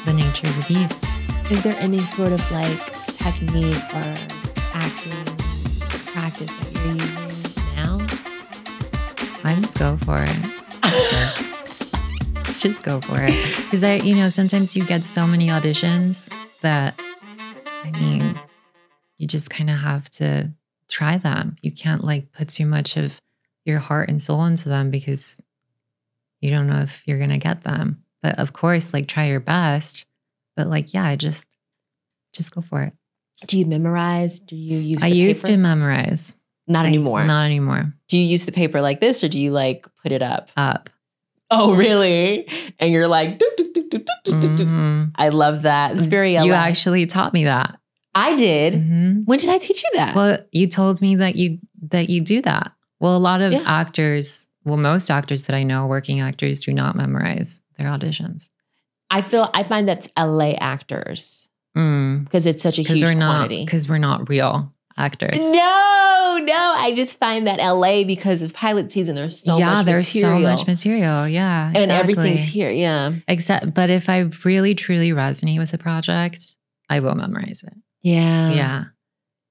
[0.05, 1.05] the nature of the beast.
[1.51, 2.79] Is there any sort of like
[3.17, 4.15] technique or
[4.73, 5.25] acting
[6.13, 7.97] practice that you're using now?
[9.43, 10.61] I just go for it.
[12.59, 13.33] just go for it.
[13.63, 16.29] Because I, you know, sometimes you get so many auditions
[16.61, 16.99] that,
[17.83, 18.39] I mean,
[19.17, 20.51] you just kind of have to
[20.87, 21.55] try them.
[21.61, 23.19] You can't like put too much of
[23.65, 25.41] your heart and soul into them because
[26.41, 28.03] you don't know if you're going to get them.
[28.21, 30.05] But of course, like try your best.
[30.55, 31.47] But like, yeah, just,
[32.33, 32.93] just go for it.
[33.47, 34.39] Do you memorize?
[34.39, 35.03] Do you use?
[35.03, 35.53] I used paper?
[35.55, 36.35] to memorize.
[36.67, 37.23] Not I- anymore.
[37.25, 37.93] Not anymore.
[38.09, 40.51] Do you use the paper like this, or do you like put it up?
[40.57, 40.89] Up.
[41.49, 42.47] Oh, really?
[42.79, 44.67] And you're like, doop, doop, doop, doop, doop, doop, doop.
[44.67, 45.11] Mhm.
[45.15, 45.95] I love that.
[45.97, 46.33] It's very.
[46.35, 46.55] You LA.
[46.57, 47.77] actually taught me that.
[48.13, 48.73] I did.
[48.73, 49.25] Mhm.
[49.25, 50.15] When did I teach you that?
[50.15, 52.71] Well, you told me that you that you do that.
[52.99, 53.63] Well, a lot of Yeah.
[53.65, 58.47] actors, well, most actors that I know, working actors, do not memorize their auditions
[59.11, 62.23] I feel I find that's LA actors mm.
[62.23, 63.65] because it's such a huge we're not quantity.
[63.65, 65.51] because we're not real actors.
[65.51, 66.73] No, no.
[66.77, 70.39] I just find that LA because of pilot season, there's so yeah, much there's material.
[70.39, 71.27] so much material.
[71.27, 72.13] Yeah, and exactly.
[72.13, 72.71] everything's here.
[72.71, 76.55] Yeah, Except, but if I really truly resonate with the project,
[76.89, 77.73] I will memorize it.
[78.01, 78.83] yeah, yeah,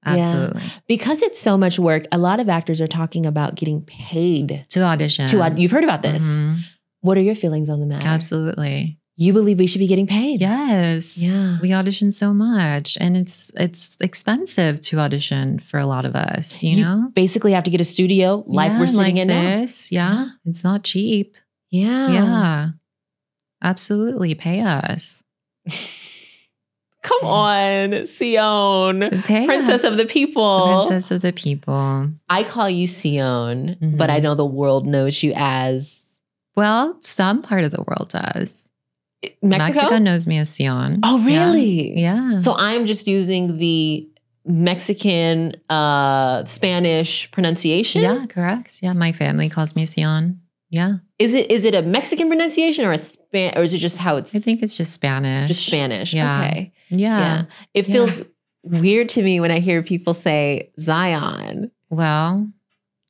[0.05, 0.61] absolutely.
[0.87, 2.05] Because it's so much work.
[2.11, 5.27] A lot of actors are talking about getting paid To audition.
[5.27, 5.41] to.
[5.41, 6.23] aud- You've heard about this.
[6.23, 6.59] Mhm.
[7.01, 8.07] What are your feelings on the matter?
[8.07, 8.97] Absolutely.
[9.17, 10.41] You believe we should be getting paid?
[10.41, 11.17] Yes.
[11.17, 11.59] Yeah.
[11.61, 16.63] We audition so much and it's it's expensive to audition for a lot of us,
[16.63, 17.11] you, You know?
[17.13, 19.41] Basically, have to get a studio like Yeah, we're sitting like in now.
[19.59, 19.91] this.
[19.91, 20.29] Yeah.
[20.45, 21.35] It's not cheap.
[21.69, 22.69] Yeah, yeah.
[23.61, 24.33] Absolutely.
[24.35, 25.21] Pay us.
[27.03, 30.85] Come on, Sion, Pay princess of the people.
[30.87, 32.09] Princess of the people.
[32.29, 34.13] I call you Sion, but Mhm.
[34.13, 36.07] I know the world knows you as
[36.55, 38.69] Well, some part of the world does.
[39.41, 39.97] Mexico.
[39.99, 40.99] knows me as Sion.
[41.03, 41.45] Oh, Yeah.
[41.45, 41.99] really?
[41.99, 42.37] Yeah.
[42.37, 44.07] So I'm just using the
[44.45, 48.01] Mexican, uh, Spanish pronunciation.
[48.01, 48.79] yeah, correct.
[48.81, 48.93] Yeah.
[48.93, 50.39] My family calls me Sion.
[50.71, 50.93] Yeah.
[51.19, 54.15] Is it is it a Mexican pronunciation or a span or is it just how
[54.17, 54.33] it's?
[54.35, 55.47] I think it's just Spanish.
[55.49, 56.13] just Spanish.
[56.13, 56.39] Yeah.
[56.47, 56.73] Okay.
[56.89, 57.19] Yeah.
[57.19, 57.43] Yeah.
[57.75, 57.93] It Yeah.
[57.93, 58.23] feels
[58.63, 61.71] weird to me when I hear people say Zion.
[61.89, 62.47] Well,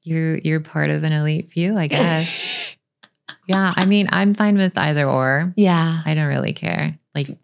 [0.03, 2.75] you're you're part of an elite few, I guess.
[3.47, 5.53] yeah, I mean, I'm fine with either or.
[5.55, 6.01] Yeah.
[6.03, 6.97] I don't really care.
[7.15, 7.37] Like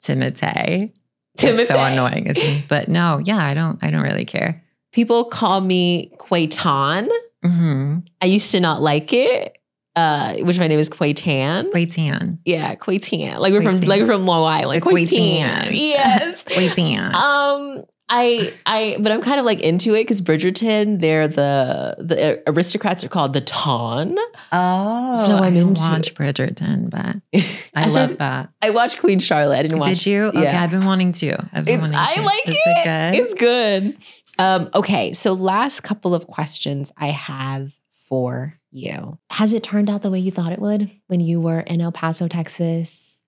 [0.00, 0.92] Timotei.
[1.36, 1.92] It's so Timotei.
[1.92, 2.64] annoying with me.
[2.68, 4.62] But no, yeah, I don't I don't really care.
[4.92, 7.08] People call me Quaitan.
[7.44, 7.98] Mm-hmm.
[8.22, 9.58] I used to not like it,
[9.96, 11.72] uh, which my name is Quaitan.
[11.72, 12.38] Wait, tan.
[12.44, 13.38] Yeah, Quaitan.
[13.38, 13.86] Like we're from Quaitan.
[13.88, 14.68] like we're from Long Island.
[14.68, 15.68] Like Quaitan.
[15.68, 15.70] Quaitan.
[15.72, 16.44] Yes.
[16.56, 17.14] Wait, tan.
[17.14, 22.42] Um, I I but I'm kind of like into it because Bridgerton, they're the the
[22.46, 24.16] aristocrats are called the Ton.
[24.52, 27.16] oh, so I I'm don't into watch Bridgerton, but
[27.74, 28.50] I, I love that.
[28.60, 29.56] I watched Queen Charlotte.
[29.58, 29.88] I didn't watch.
[29.88, 30.24] Did you?
[30.24, 30.62] Okay, yeah.
[30.62, 31.32] I've been wanting to.
[31.52, 32.22] I've been It's wanting I to.
[32.22, 32.84] like Is it.
[32.84, 33.14] good?
[33.24, 33.96] It's good.
[34.38, 37.72] Um, okay, so last couple of questions I have
[38.08, 39.18] for you.
[39.30, 41.92] Has it turned out the way you thought it would when you were in El
[41.92, 43.20] Paso, Texas?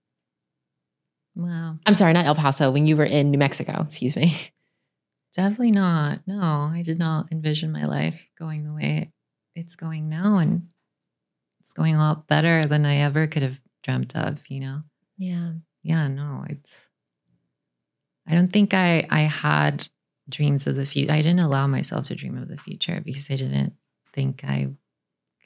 [1.34, 1.78] wow.
[1.84, 4.32] I'm sorry, not El Paso, when you were in New Mexico, excuse me.
[5.36, 6.20] Definitely not.
[6.26, 6.40] No,
[6.72, 9.10] I did not envision my life going the way
[9.54, 10.36] it's going now.
[10.36, 10.68] And
[11.60, 14.82] it's going a lot better than I ever could have dreamt of, you know?
[15.18, 15.52] Yeah.
[15.82, 16.88] Yeah, no, it's,
[18.26, 19.88] I don't think I, I had
[20.28, 21.12] dreams of the future.
[21.12, 23.74] I didn't allow myself to dream of the future because I didn't
[24.12, 24.68] think I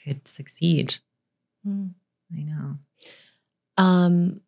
[0.05, 0.97] could succeed.
[1.67, 1.91] Mm.
[2.37, 2.79] I know.
[3.77, 4.41] Um,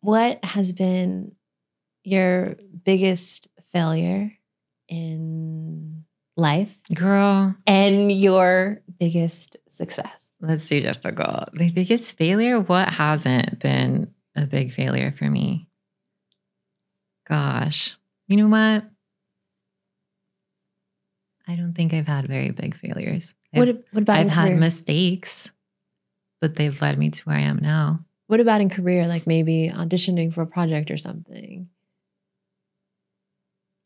[0.00, 1.32] what has been
[2.04, 4.32] your biggest failure
[4.88, 6.04] in
[6.36, 10.32] life Girl, and your biggest success?
[10.40, 11.50] let's do difficult.
[11.52, 12.60] The biggest failure?
[12.60, 15.68] What hasn't been a big failure for me?
[17.28, 18.88] Gosh, you know what?
[21.46, 23.34] I don't think I've had very big failures.
[23.54, 24.56] I've, What, what about I've had career?
[24.56, 25.50] mistakes,
[26.40, 28.04] but they've led me to where I am now.
[28.26, 29.06] what about in career?
[29.06, 31.68] Like maybe auditioning for a project or something?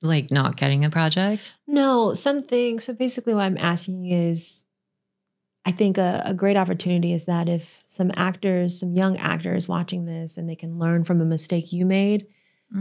[0.05, 1.55] Like not getting a project.
[1.69, 2.81] No, something.
[2.81, 4.65] So basically, what I'm asking is
[5.65, 10.05] I think a, a great opportunity is that if some actors, some young actors watching
[10.07, 12.27] this and they can learn from a mistake you made,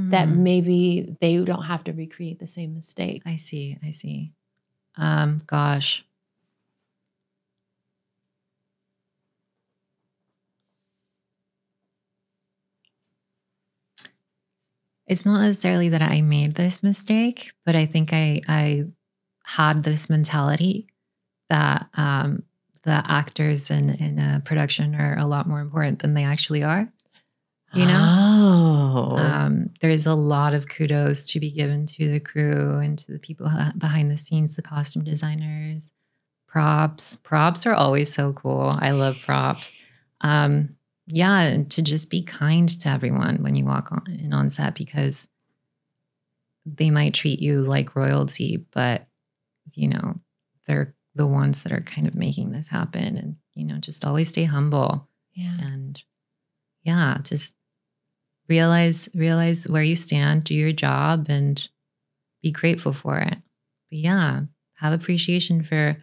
[0.10, 0.38] that Mhm.
[0.38, 3.22] maybe they don't have to recreate the same mistake.
[3.24, 3.78] I see.
[3.84, 4.32] I see.
[4.96, 6.04] Um, gosh.
[15.12, 18.86] It's not necessarily that I made this mistake, but I think I I
[19.43, 20.88] had this mentality
[21.49, 22.43] that um,
[22.84, 26.88] the actors in in a production are a lot more important than they actually are.
[27.74, 29.18] You know, Oh.
[29.18, 33.20] um, there's a lot of kudos to be given to the crew and to the
[33.20, 35.91] people behind the scenes, the costume designers,
[36.47, 37.18] props.
[37.24, 38.78] Props are always so cool.
[38.80, 39.78] I love props.
[40.22, 40.76] Um,
[41.12, 45.28] yeah, to just be kind to everyone when you walk on in on set because
[46.66, 49.07] they might treat you like royalty, but
[49.74, 50.20] you know
[50.68, 53.18] they're the ones that are kind of making this happen.
[53.18, 55.57] And you know, just always stay humble yeah.
[55.62, 56.03] and
[56.84, 57.55] yeah just
[58.47, 61.70] realize realize where you stand do your job and
[62.41, 63.38] be grateful for it
[63.89, 64.41] but yeah
[64.76, 65.95] have appreciation for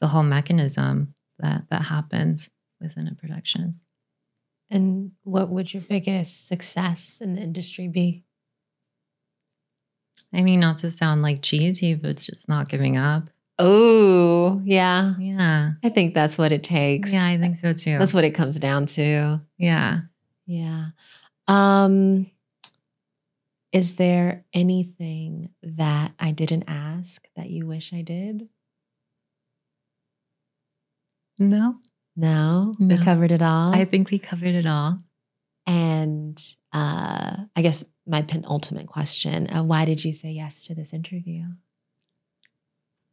[0.00, 2.48] the whole mechanism that that happens
[2.80, 3.80] within a production
[4.70, 8.24] And what would your biggest success in the industry be?
[10.32, 15.14] i mean not to sound like cheesy but just not giving up Oh, yeah.
[15.18, 17.12] yeah I think that's what it takes.
[17.12, 19.40] yeah i think so too That's what it comes down to.
[19.58, 20.00] yeah
[20.46, 20.86] Yeah.
[21.48, 22.30] Um
[23.72, 28.48] is there anything that I didn't ask that you wish I did?
[31.38, 31.76] no
[32.20, 33.74] No, we covered it all.
[33.74, 35.00] i think we covered it all
[35.66, 36.42] and
[36.72, 41.44] uh, I guess my penultimate question: uh, Why did you say yes to this interview?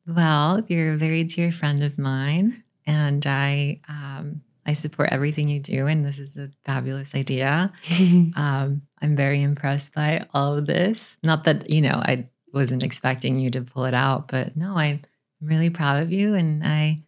[0.08, 5.60] Well, you're a very dear friend of mine, and I um, I support everything you
[5.60, 7.72] do, and this is a fabulous idea.
[8.36, 11.18] Um, I'm very impressed by all of this.
[11.24, 15.02] Not that you know I wasn't expecting you to pull it out, but no, I'm
[15.42, 17.04] really proud of you, and I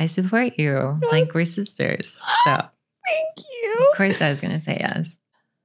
[0.00, 2.18] I support you like we're sisters.
[2.44, 2.56] So
[3.06, 3.88] Thank you.
[3.92, 5.18] Of course, I was going to say yes.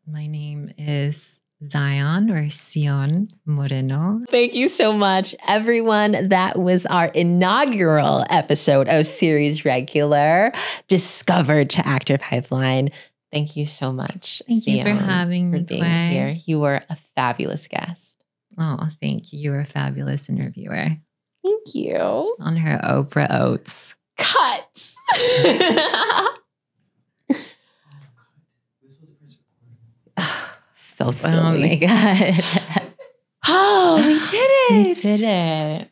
[0.05, 4.19] My name is Zion or Sion Moreno.
[4.29, 6.27] Thank you so much, everyone.
[6.27, 10.51] That was our inaugural episode of Series Regular,
[10.89, 12.89] Discovered to Actor Pipeline.
[13.31, 14.41] Thank you so much.
[14.49, 16.35] Thank you for Sion, having for me, being here.
[16.45, 18.21] You were a fabulous guest.
[18.57, 19.39] Oh, thank you.
[19.39, 20.97] You're a fabulous interviewer.
[21.41, 22.35] Thank you.
[22.41, 23.95] on her Oprah Oats.
[24.17, 24.97] Cuts.
[30.77, 31.35] so silly.
[31.35, 32.83] Oh my god.
[33.47, 34.97] Oh, we did it.
[34.97, 35.89] we did it.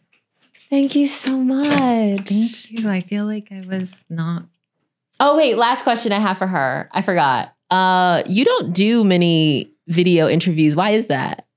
[0.69, 2.27] Thank you so much.
[2.27, 2.89] Thank you.
[2.89, 4.45] I feel like I was not
[5.19, 6.89] Oh wait, last question I have for her.
[6.91, 7.55] I forgot.
[7.69, 10.75] Uh, you don't do many video interviews.
[10.75, 11.47] Why is that?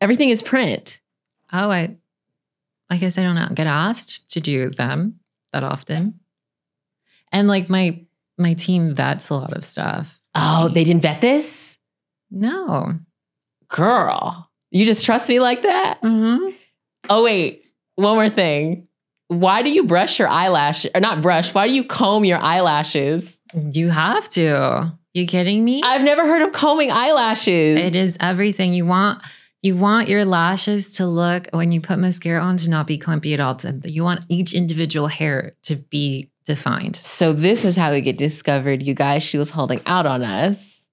[0.00, 1.00] Everything is print.
[1.52, 1.96] oh I
[2.90, 5.20] I guess I don't get asked to do them
[5.52, 6.20] that often.
[7.32, 8.04] And like my
[8.38, 10.20] my team vets a lot of stuff.
[10.34, 11.78] Oh, they didn't vet this?
[12.30, 12.98] No.
[13.68, 16.00] Girl, you just trust me like that?
[16.02, 16.54] Mm-hmm.
[17.08, 17.64] Oh, wait.
[17.94, 18.88] One more thing.
[19.28, 20.90] Why do you brush your eyelashes?
[20.94, 23.38] Or not brush, why do you comb your eyelashes?
[23.54, 24.92] You have to.
[25.14, 25.80] You kidding me?
[25.82, 27.80] I've never heard of combing eyelashes.
[27.80, 29.22] it is everything you want.
[29.66, 33.34] You want your lashes to look when you put mascara on to not be clumpy
[33.34, 33.56] at all.
[33.56, 36.94] To, you want each individual hair to be defined.
[36.94, 39.24] So this is how we get discovered, you guys.
[39.24, 40.86] She was holding out on us.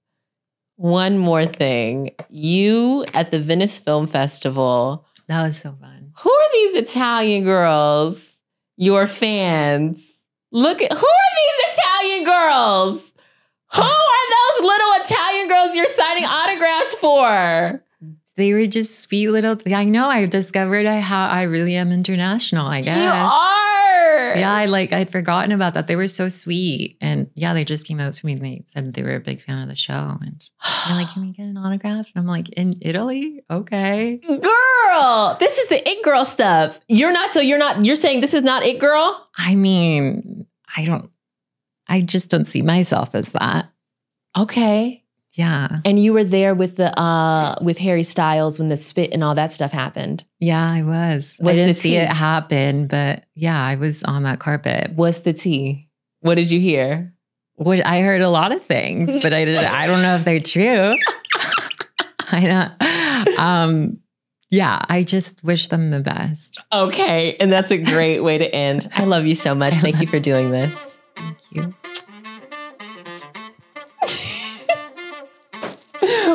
[0.78, 2.15] One more thing.
[2.32, 6.11] You at the Venice Film Festival, That was so fun.
[6.24, 8.39] who are these Italian girls?
[8.76, 10.24] Your fans.
[10.51, 13.13] Look at who are these Italian girls?
[13.76, 17.84] Who are those little Italian girls you're signing autographs for?
[18.36, 19.57] They were just sweet little.
[19.67, 20.07] I know.
[20.07, 22.67] I discovered I how I really am international.
[22.67, 22.97] I guess.
[22.97, 24.36] You are.
[24.36, 24.91] Yeah, I like.
[24.91, 25.86] I'd forgotten about that.
[25.88, 28.93] They were so sweet, and yeah, they just came out to me and they said
[28.93, 30.43] they were a big fan of the show, and
[30.88, 35.57] they're like, "Can we get an autograph?" And I'm like, "In Italy, okay." Girl, this
[35.57, 36.79] is the it girl stuff.
[36.88, 39.27] You're not, so you're not, you're saying this is not it girl?
[39.38, 41.11] I mean, I don't.
[41.88, 43.69] I just don't see myself as that.
[44.36, 45.02] Okay.
[45.36, 49.23] Yeah, And you were there with the uh with Harry Styles when the spit and
[49.23, 50.23] all that stuff happened.
[50.39, 51.38] yeah, I was.
[51.39, 54.91] What's I didn't see it happen, but yeah, I was on that carpet.
[54.95, 55.89] What's the tea?
[56.19, 57.13] What did you hear?
[57.55, 59.57] What I heard a lot of things, but I did.
[59.57, 60.95] I don't know if they're true.
[62.31, 62.41] I
[63.27, 63.39] don't.
[63.39, 63.99] Um,
[64.49, 66.61] yeah, I just wish them the best.
[66.71, 68.89] Okay, and that's a great way to end.
[68.93, 69.75] I love you so much.
[69.75, 70.97] Thank you for doing this.
[71.15, 71.73] Thank you.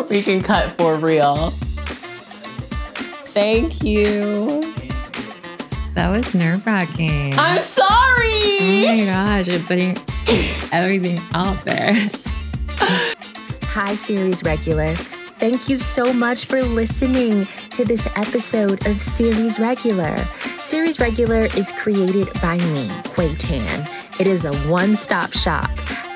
[0.09, 1.51] We can cut for real.
[3.35, 4.63] Thank you.
[5.95, 7.35] That was nerve wracking.
[7.37, 8.59] I'm sorry.
[8.61, 9.99] Oh my gosh, I think
[10.73, 11.93] everything out there.
[13.65, 14.95] Hi, series regular.
[14.95, 20.17] Thank you so much for listening to this episode of Series Regular.
[20.63, 23.89] Series Regular is created by me, Quei Tann.
[24.19, 25.71] It is a one stop shop.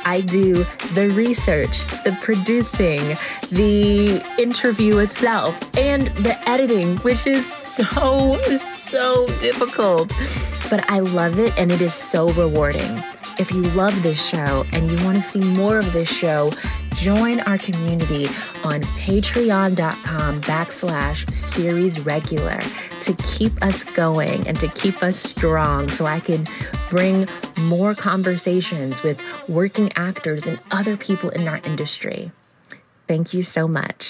[0.04, 3.16] I do the research, the producing,
[3.50, 10.14] the interview itself, and the editing, which is so, so difficult.
[10.70, 13.02] But I love it and it is so rewarding.
[13.38, 16.50] If you love this show and you want to see more of this show,
[16.94, 18.26] join our community
[18.64, 22.60] on patreon.com backslash series regular
[23.00, 26.44] to keep us going and to keep us strong so I can
[26.88, 27.26] bring
[27.60, 32.30] more conversations with working actors and other people in our industry.
[33.08, 34.02] Thank you so much.